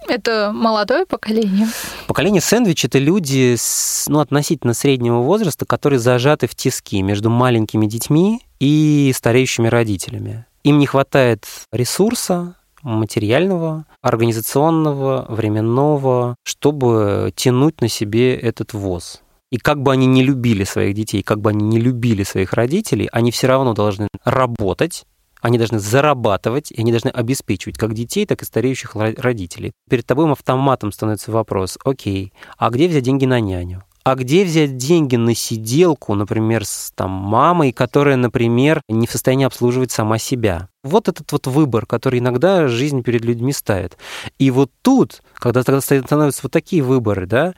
Это 0.08 0.52
молодое 0.54 1.04
поколение? 1.04 1.68
Поколение 2.06 2.40
сэндвич– 2.40 2.84
это 2.86 2.98
люди 2.98 3.54
с, 3.58 4.06
ну, 4.08 4.20
относительно 4.20 4.72
среднего 4.72 5.18
возраста, 5.18 5.66
которые 5.66 5.98
зажаты 5.98 6.46
в 6.46 6.54
тиски 6.54 7.02
между 7.02 7.28
маленькими 7.28 7.86
детьми 7.86 8.40
и 8.58 9.12
стареющими 9.14 9.68
родителями. 9.68 10.46
Им 10.64 10.78
не 10.78 10.86
хватает 10.86 11.44
ресурса, 11.72 12.54
материального, 12.82 13.84
организационного, 14.02 15.26
временного, 15.28 16.36
чтобы 16.42 17.32
тянуть 17.36 17.80
на 17.80 17.88
себе 17.88 18.34
этот 18.34 18.72
ВОЗ. 18.72 19.20
И 19.50 19.58
как 19.58 19.82
бы 19.82 19.92
они 19.92 20.06
не 20.06 20.22
любили 20.22 20.64
своих 20.64 20.94
детей, 20.94 21.22
как 21.22 21.40
бы 21.40 21.50
они 21.50 21.64
не 21.64 21.78
любили 21.78 22.22
своих 22.22 22.52
родителей, 22.52 23.08
они 23.12 23.30
все 23.30 23.46
равно 23.46 23.72
должны 23.72 24.08
работать, 24.24 25.04
они 25.40 25.58
должны 25.58 25.78
зарабатывать, 25.78 26.70
и 26.70 26.80
они 26.80 26.90
должны 26.90 27.08
обеспечивать 27.08 27.78
как 27.78 27.94
детей, 27.94 28.26
так 28.26 28.42
и 28.42 28.44
стареющих 28.44 28.94
родителей. 28.94 29.72
Перед 29.88 30.06
тобой 30.06 30.30
автоматом 30.30 30.92
становится 30.92 31.32
вопрос, 31.32 31.78
окей, 31.84 32.32
а 32.56 32.70
где 32.70 32.88
взять 32.88 33.04
деньги 33.04 33.24
на 33.24 33.40
няню? 33.40 33.82
А 34.08 34.14
где 34.14 34.42
взять 34.42 34.78
деньги 34.78 35.16
на 35.16 35.34
сиделку, 35.34 36.14
например, 36.14 36.64
с 36.64 36.92
там, 36.94 37.10
мамой, 37.10 37.72
которая, 37.72 38.16
например, 38.16 38.80
не 38.88 39.06
в 39.06 39.10
состоянии 39.10 39.44
обслуживать 39.44 39.90
сама 39.90 40.16
себя? 40.16 40.70
Вот 40.82 41.08
этот 41.08 41.30
вот 41.30 41.46
выбор, 41.46 41.84
который 41.84 42.20
иногда 42.20 42.68
жизнь 42.68 43.02
перед 43.02 43.22
людьми 43.22 43.52
ставит. 43.52 43.98
И 44.38 44.50
вот 44.50 44.70
тут, 44.80 45.20
когда 45.34 45.62
тогда 45.62 45.82
становятся 45.82 46.40
вот 46.42 46.52
такие 46.52 46.82
выборы, 46.82 47.26
да, 47.26 47.52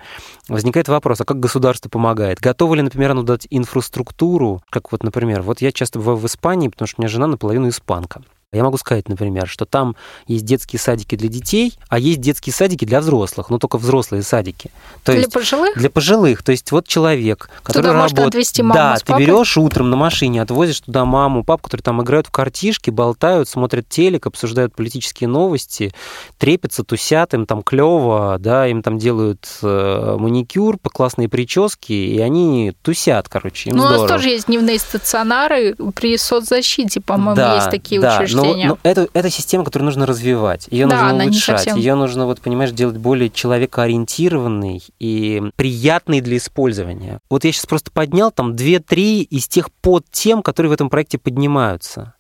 возникает 0.48 0.88
вопрос, 0.88 1.20
а 1.20 1.24
как 1.24 1.38
государство 1.38 1.88
помогает? 1.88 2.40
Готово 2.40 2.74
ли, 2.74 2.82
например, 2.82 3.12
оно 3.12 3.22
дать 3.22 3.46
инфраструктуру, 3.48 4.60
как 4.70 4.90
вот, 4.90 5.04
например, 5.04 5.42
вот 5.42 5.60
я 5.60 5.70
часто 5.70 6.00
бываю 6.00 6.18
в 6.18 6.26
Испании, 6.26 6.66
потому 6.66 6.88
что 6.88 7.00
у 7.00 7.02
меня 7.02 7.08
жена 7.08 7.28
наполовину 7.28 7.68
испанка. 7.68 8.24
Я 8.52 8.64
могу 8.64 8.78
сказать, 8.78 9.08
например, 9.08 9.46
что 9.46 9.64
там 9.64 9.94
есть 10.26 10.44
детские 10.44 10.80
садики 10.80 11.14
для 11.14 11.28
детей, 11.28 11.78
а 11.88 12.00
есть 12.00 12.20
детские 12.20 12.52
садики 12.52 12.84
для 12.84 13.00
взрослых, 13.00 13.48
но 13.48 13.58
только 13.58 13.78
взрослые 13.78 14.24
садики. 14.24 14.72
То 15.04 15.12
для 15.12 15.20
есть, 15.20 15.32
пожилых? 15.32 15.78
Для 15.78 15.88
пожилых. 15.88 16.42
То 16.42 16.50
есть 16.50 16.72
вот 16.72 16.88
человек, 16.88 17.48
который 17.62 17.82
туда 17.82 17.92
работает... 17.92 18.26
отвезти 18.26 18.62
маму 18.62 18.74
Да, 18.74 18.96
ты 18.96 19.12
берешь 19.12 19.56
утром 19.56 19.90
на 19.90 19.96
машине, 19.96 20.42
отвозишь 20.42 20.80
туда 20.80 21.04
маму, 21.04 21.44
папу, 21.44 21.62
которые 21.62 21.84
там 21.84 22.02
играют 22.02 22.26
в 22.26 22.32
картишки, 22.32 22.90
болтают, 22.90 23.48
смотрят 23.48 23.88
телек, 23.88 24.26
обсуждают 24.26 24.74
политические 24.74 25.28
новости, 25.28 25.92
трепятся, 26.36 26.82
тусят, 26.82 27.32
им 27.34 27.46
там 27.46 27.62
клево, 27.62 28.36
да, 28.40 28.66
им 28.66 28.82
там 28.82 28.98
делают 28.98 29.48
э, 29.62 30.16
маникюр, 30.18 30.76
классные 30.82 31.28
прически, 31.28 31.92
и 31.92 32.18
они 32.18 32.72
тусят, 32.82 33.28
короче, 33.28 33.70
им 33.70 33.76
Ну, 33.76 33.82
здорово. 33.82 33.98
у 33.98 34.02
нас 34.02 34.10
тоже 34.10 34.30
есть 34.30 34.46
дневные 34.46 34.80
стационары 34.80 35.76
при 35.94 36.18
соцзащите, 36.18 37.00
по-моему, 37.00 37.36
да, 37.36 37.54
есть 37.54 37.70
такие 37.70 38.00
да, 38.00 38.16
учреждения 38.16 38.39
но, 38.42 38.55
но 38.55 38.79
это, 38.83 39.09
это 39.12 39.31
система, 39.31 39.64
которую 39.64 39.87
нужно 39.87 40.07
развивать. 40.07 40.66
Ее 40.70 40.87
да, 40.87 41.12
нужно 41.12 41.24
улучшать. 41.24 41.66
Ее 41.76 41.94
нужно, 41.94 42.26
вот, 42.26 42.40
понимаешь, 42.40 42.70
делать 42.72 42.96
более 42.96 43.31
человекоориентированной 43.31 44.83
и 44.98 45.42
приятной 45.57 46.20
для 46.20 46.37
использования. 46.37 47.20
Вот 47.29 47.44
я 47.44 47.53
сейчас 47.53 47.66
просто 47.66 47.90
поднял 47.90 48.31
там 48.31 48.53
2-3 48.53 49.22
из 49.22 49.48
тех 49.48 49.70
подтем, 49.81 50.42
которые 50.42 50.70
в 50.70 50.72
этом 50.72 50.90
проекте 50.90 51.18
поднимаются. 51.18 52.14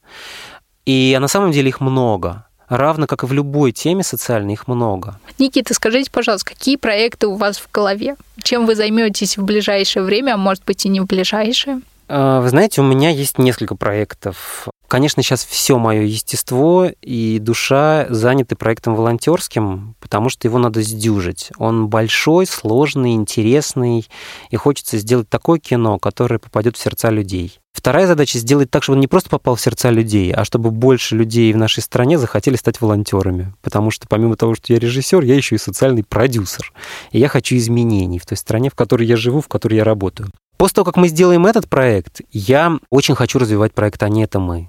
И 0.86 1.16
на 1.20 1.28
самом 1.28 1.52
деле 1.52 1.68
их 1.68 1.80
много 1.80 2.46
равно 2.70 3.06
как 3.06 3.24
и 3.24 3.26
в 3.26 3.32
любой 3.32 3.72
теме 3.72 4.02
социальной, 4.02 4.54
их 4.54 4.68
много. 4.68 5.18
Никита, 5.38 5.74
скажите, 5.74 6.10
пожалуйста, 6.10 6.50
какие 6.50 6.76
проекты 6.76 7.26
у 7.26 7.34
вас 7.34 7.58
в 7.58 7.70
голове? 7.70 8.16
Чем 8.42 8.64
вы 8.64 8.74
займетесь 8.76 9.36
в 9.36 9.44
ближайшее 9.44 10.04
время, 10.04 10.34
а 10.34 10.36
может 10.36 10.64
быть 10.64 10.86
и 10.86 10.88
не 10.88 11.00
в 11.00 11.06
ближайшее? 11.06 11.80
А, 12.08 12.40
вы 12.40 12.48
знаете, 12.48 12.80
у 12.80 12.84
меня 12.84 13.10
есть 13.10 13.38
несколько 13.38 13.74
проектов. 13.74 14.68
Конечно, 14.90 15.22
сейчас 15.22 15.44
все 15.44 15.78
мое 15.78 16.02
естество 16.02 16.90
и 17.00 17.38
душа 17.38 18.06
заняты 18.08 18.56
проектом 18.56 18.96
волонтерским, 18.96 19.94
потому 20.00 20.30
что 20.30 20.48
его 20.48 20.58
надо 20.58 20.82
сдюжить. 20.82 21.52
Он 21.58 21.86
большой, 21.86 22.44
сложный, 22.44 23.12
интересный, 23.12 24.08
и 24.50 24.56
хочется 24.56 24.98
сделать 24.98 25.28
такое 25.28 25.60
кино, 25.60 26.00
которое 26.00 26.40
попадет 26.40 26.76
в 26.76 26.82
сердца 26.82 27.08
людей. 27.10 27.60
Вторая 27.72 28.08
задача 28.08 28.40
сделать 28.40 28.68
так, 28.68 28.82
чтобы 28.82 28.96
он 28.96 29.00
не 29.00 29.06
просто 29.06 29.30
попал 29.30 29.54
в 29.54 29.60
сердца 29.60 29.90
людей, 29.90 30.32
а 30.32 30.44
чтобы 30.44 30.72
больше 30.72 31.14
людей 31.14 31.52
в 31.52 31.56
нашей 31.56 31.84
стране 31.84 32.18
захотели 32.18 32.56
стать 32.56 32.80
волонтерами. 32.80 33.54
Потому 33.62 33.92
что 33.92 34.08
помимо 34.08 34.34
того, 34.34 34.56
что 34.56 34.72
я 34.72 34.80
режиссер, 34.80 35.22
я 35.22 35.36
еще 35.36 35.54
и 35.54 35.58
социальный 35.58 36.02
продюсер. 36.02 36.72
И 37.12 37.20
я 37.20 37.28
хочу 37.28 37.54
изменений 37.54 38.18
в 38.18 38.26
той 38.26 38.36
стране, 38.36 38.70
в 38.70 38.74
которой 38.74 39.06
я 39.06 39.14
живу, 39.14 39.40
в 39.40 39.46
которой 39.46 39.76
я 39.76 39.84
работаю. 39.84 40.30
После 40.56 40.74
того, 40.74 40.84
как 40.84 40.96
мы 40.96 41.06
сделаем 41.06 41.46
этот 41.46 41.68
проект, 41.68 42.22
я 42.32 42.76
очень 42.90 43.14
хочу 43.14 43.38
развивать 43.38 43.72
проект 43.72 44.02
«Они– 44.02 44.22
это 44.24 44.40
мы». 44.40 44.68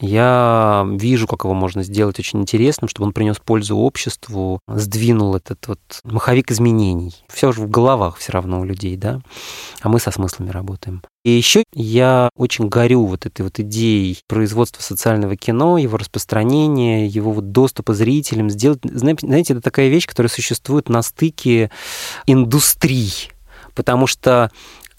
Я 0.00 0.86
вижу, 0.92 1.26
как 1.26 1.44
его 1.44 1.52
можно 1.52 1.82
сделать 1.82 2.18
очень 2.18 2.40
интересным, 2.40 2.88
чтобы 2.88 3.08
он 3.08 3.12
принес 3.12 3.36
пользу 3.38 3.76
обществу, 3.76 4.60
сдвинул 4.66 5.36
этот 5.36 5.68
вот 5.68 5.78
маховик 6.04 6.50
изменений. 6.50 7.14
Все 7.28 7.52
же 7.52 7.60
в 7.60 7.70
головах 7.70 8.16
все 8.16 8.32
равно 8.32 8.60
у 8.60 8.64
людей, 8.64 8.96
да, 8.96 9.20
а 9.82 9.90
мы 9.90 10.00
со 10.00 10.10
смыслами 10.10 10.50
работаем. 10.50 11.02
И 11.22 11.30
еще 11.30 11.64
я 11.74 12.30
очень 12.34 12.68
горю 12.68 13.04
вот 13.04 13.26
этой 13.26 13.42
вот 13.42 13.60
идеей 13.60 14.18
производства 14.26 14.80
социального 14.80 15.36
кино, 15.36 15.76
его 15.76 15.98
распространения, 15.98 17.06
его 17.06 17.32
вот 17.32 17.52
доступа 17.52 17.92
зрителям, 17.92 18.48
сделать, 18.48 18.80
знаете, 18.82 19.52
это 19.52 19.60
такая 19.60 19.88
вещь, 19.88 20.06
которая 20.06 20.30
существует 20.30 20.88
на 20.88 21.02
стыке 21.02 21.70
индустрий, 22.24 23.32
потому 23.74 24.06
что 24.06 24.50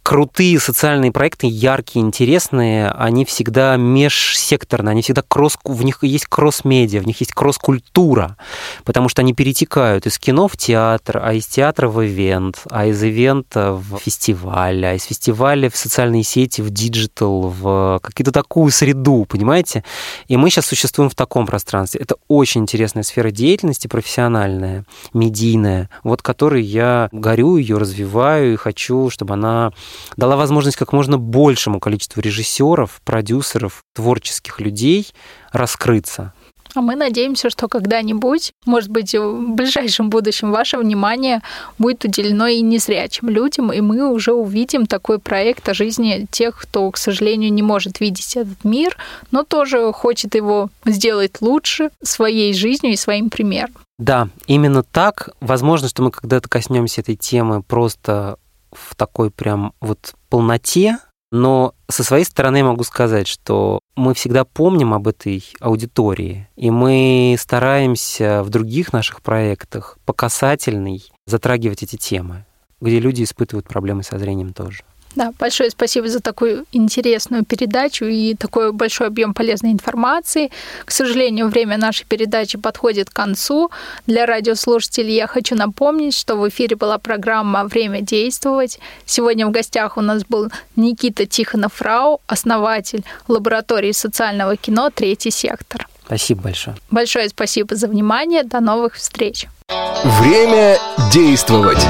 крутые 0.04 0.60
социальные 0.60 1.12
проекты, 1.12 1.48
яркие, 1.48 2.04
интересные, 2.04 2.90
они 2.92 3.24
всегда 3.26 3.78
межсекторные, 3.78 4.92
они 4.92 5.02
всегда 5.02 5.24
кросс, 5.28 5.58
в 5.64 5.84
них 5.84 6.00
есть 6.02 6.26
кросс-медиа, 6.26 7.02
в 7.02 7.08
них 7.08 7.20
есть 7.20 7.34
кросс-культура, 7.34 8.36
потому 8.84 9.10
что 9.10 9.22
они 9.22 9.34
перетекают 9.34 10.08
из 10.08 10.18
кино 10.18 10.48
в 10.48 10.58
театр, 10.58 11.20
а 11.24 11.34
из 11.34 11.46
театра 11.46 11.88
в 11.88 12.04
ивент, 12.06 12.64
а 12.70 12.88
из 12.88 13.02
ивента 13.04 13.74
в 13.74 14.00
фестиваль, 14.00 14.86
а 14.86 14.94
из 14.96 15.04
фестиваля 15.04 15.70
в 15.70 15.78
социальные 15.78 16.24
сети, 16.24 16.62
в 16.62 16.72
digital, 16.72 17.50
в 17.50 18.00
какую-то 18.02 18.32
такую 18.32 18.72
среду, 18.72 19.26
понимаете? 19.30 19.84
И 20.28 20.36
мы 20.36 20.50
сейчас 20.50 20.66
существуем 20.66 21.10
в 21.10 21.16
таком 21.16 21.46
пространстве. 21.46 22.02
Это 22.02 22.16
очень 22.28 22.62
интересная 22.62 23.04
сфера 23.04 23.30
деятельности, 23.32 23.88
профессиональная, 23.88 24.86
медийная, 25.14 25.90
вот 26.04 26.22
которой 26.22 26.64
я 26.64 27.10
горю, 27.12 27.58
ее 27.58 27.78
развиваю 27.78 28.54
и 28.54 28.58
хочу, 28.58 29.10
чтобы 29.10 29.36
она 29.36 29.72
дала 30.18 30.36
возможность 30.36 30.78
как 30.78 30.94
можно 30.94 31.18
большему 31.18 31.80
количеству 31.80 32.22
режиссеров, 32.22 33.02
продюсеров, 33.04 33.84
творческих 33.94 34.60
людей 34.60 35.08
раскрыться. 35.52 36.34
А 36.74 36.82
мы 36.82 36.96
надеемся, 36.96 37.50
что 37.50 37.68
когда-нибудь, 37.68 38.54
может 38.66 38.90
быть, 38.90 39.14
в 39.14 39.56
ближайшем 39.56 40.10
будущем, 40.10 40.52
ваше 40.52 40.78
внимание 40.78 41.42
будет 41.78 42.06
уделено 42.06 42.48
и 42.48 42.62
незрячим 42.62 43.30
людям, 43.30 43.74
и 43.74 43.82
мы 43.82 44.10
уже 44.10 44.32
увидим 44.32 44.86
такой 44.86 45.20
проект 45.20 45.68
о 45.68 45.74
жизни 45.74 46.28
тех, 46.32 46.58
кто, 46.58 46.90
к 46.92 46.98
сожалению, 46.98 47.52
не 47.52 47.62
может 47.62 48.00
видеть 48.00 48.38
этот 48.38 48.64
мир, 48.64 48.96
но 49.32 49.44
тоже 49.44 49.92
хочет 49.92 50.36
его 50.36 50.70
сделать 50.86 51.42
лучше 51.42 51.90
своей 52.02 52.54
жизнью 52.54 52.94
и 52.94 52.98
своим 52.98 53.30
примером. 53.30 53.74
Да, 53.98 54.30
именно 54.48 54.82
так. 54.82 55.30
Возможно, 55.42 55.88
что 55.88 56.02
мы 56.02 56.12
когда-то 56.12 56.50
коснемся 56.50 57.02
этой 57.02 57.16
темы 57.16 57.62
просто 57.62 58.38
в 58.72 58.96
такой 58.96 59.32
прям 59.32 59.74
вот 59.82 60.16
полноте, 60.30 60.98
но 61.32 61.74
со 61.88 62.04
своей 62.04 62.26
стороны 62.26 62.64
могу 62.64 62.84
сказать, 62.84 63.28
что 63.28 63.80
мы 63.96 64.14
всегда 64.14 64.44
помним 64.44 64.94
об 64.94 65.08
этой 65.08 65.44
аудитории, 65.62 66.50
и 66.58 66.70
мы 66.70 67.36
стараемся 67.40 68.44
в 68.44 68.50
других 68.50 68.92
наших 68.92 69.22
проектах 69.22 69.98
по 70.06 70.14
касательной 70.14 71.04
затрагивать 71.26 71.84
эти 71.84 71.96
темы, 71.96 72.46
где 72.82 73.00
люди 73.00 73.24
испытывают 73.24 73.68
проблемы 73.68 74.04
со 74.04 74.20
зрением 74.20 74.54
тоже. 74.54 74.84
Да, 75.16 75.34
большое 75.40 75.70
спасибо 75.70 76.08
за 76.08 76.22
такую 76.22 76.66
интересную 76.72 77.44
передачу 77.44 78.06
и 78.06 78.36
такой 78.36 78.72
большой 78.72 79.08
объем 79.08 79.34
полезной 79.34 79.72
информации. 79.72 80.52
К 80.86 80.92
сожалению, 80.92 81.50
время 81.50 81.78
нашей 81.78 82.06
передачи 82.06 82.58
подходит 82.58 83.10
к 83.10 83.14
концу. 83.14 83.72
Для 84.08 84.26
радиослушателей 84.26 85.14
я 85.16 85.28
хочу 85.28 85.56
напомнить, 85.56 86.16
что 86.16 86.36
в 86.36 86.48
эфире 86.50 86.76
была 86.76 86.98
программа 86.98 87.66
«Время 87.66 88.02
действовать». 88.02 88.80
Сегодня 89.06 89.48
в 89.48 89.52
гостях 89.52 89.98
у 89.98 90.02
нас 90.02 90.24
был 90.24 90.50
Никита 90.76 91.26
Тихонов-Рау, 91.26 92.22
основатель 92.28 93.04
лаборатории 93.28 93.92
социального 93.92 94.56
кино 94.56 94.90
«Третий 94.94 95.32
сектор». 95.32 95.88
Спасибо 96.06 96.42
большое. 96.44 96.76
Большое 96.90 97.30
спасибо 97.30 97.76
за 97.76 97.88
внимание. 97.88 98.44
До 98.44 98.60
новых 98.60 98.96
встреч. 98.96 99.48
Время 100.04 100.78
действовать. 101.14 101.88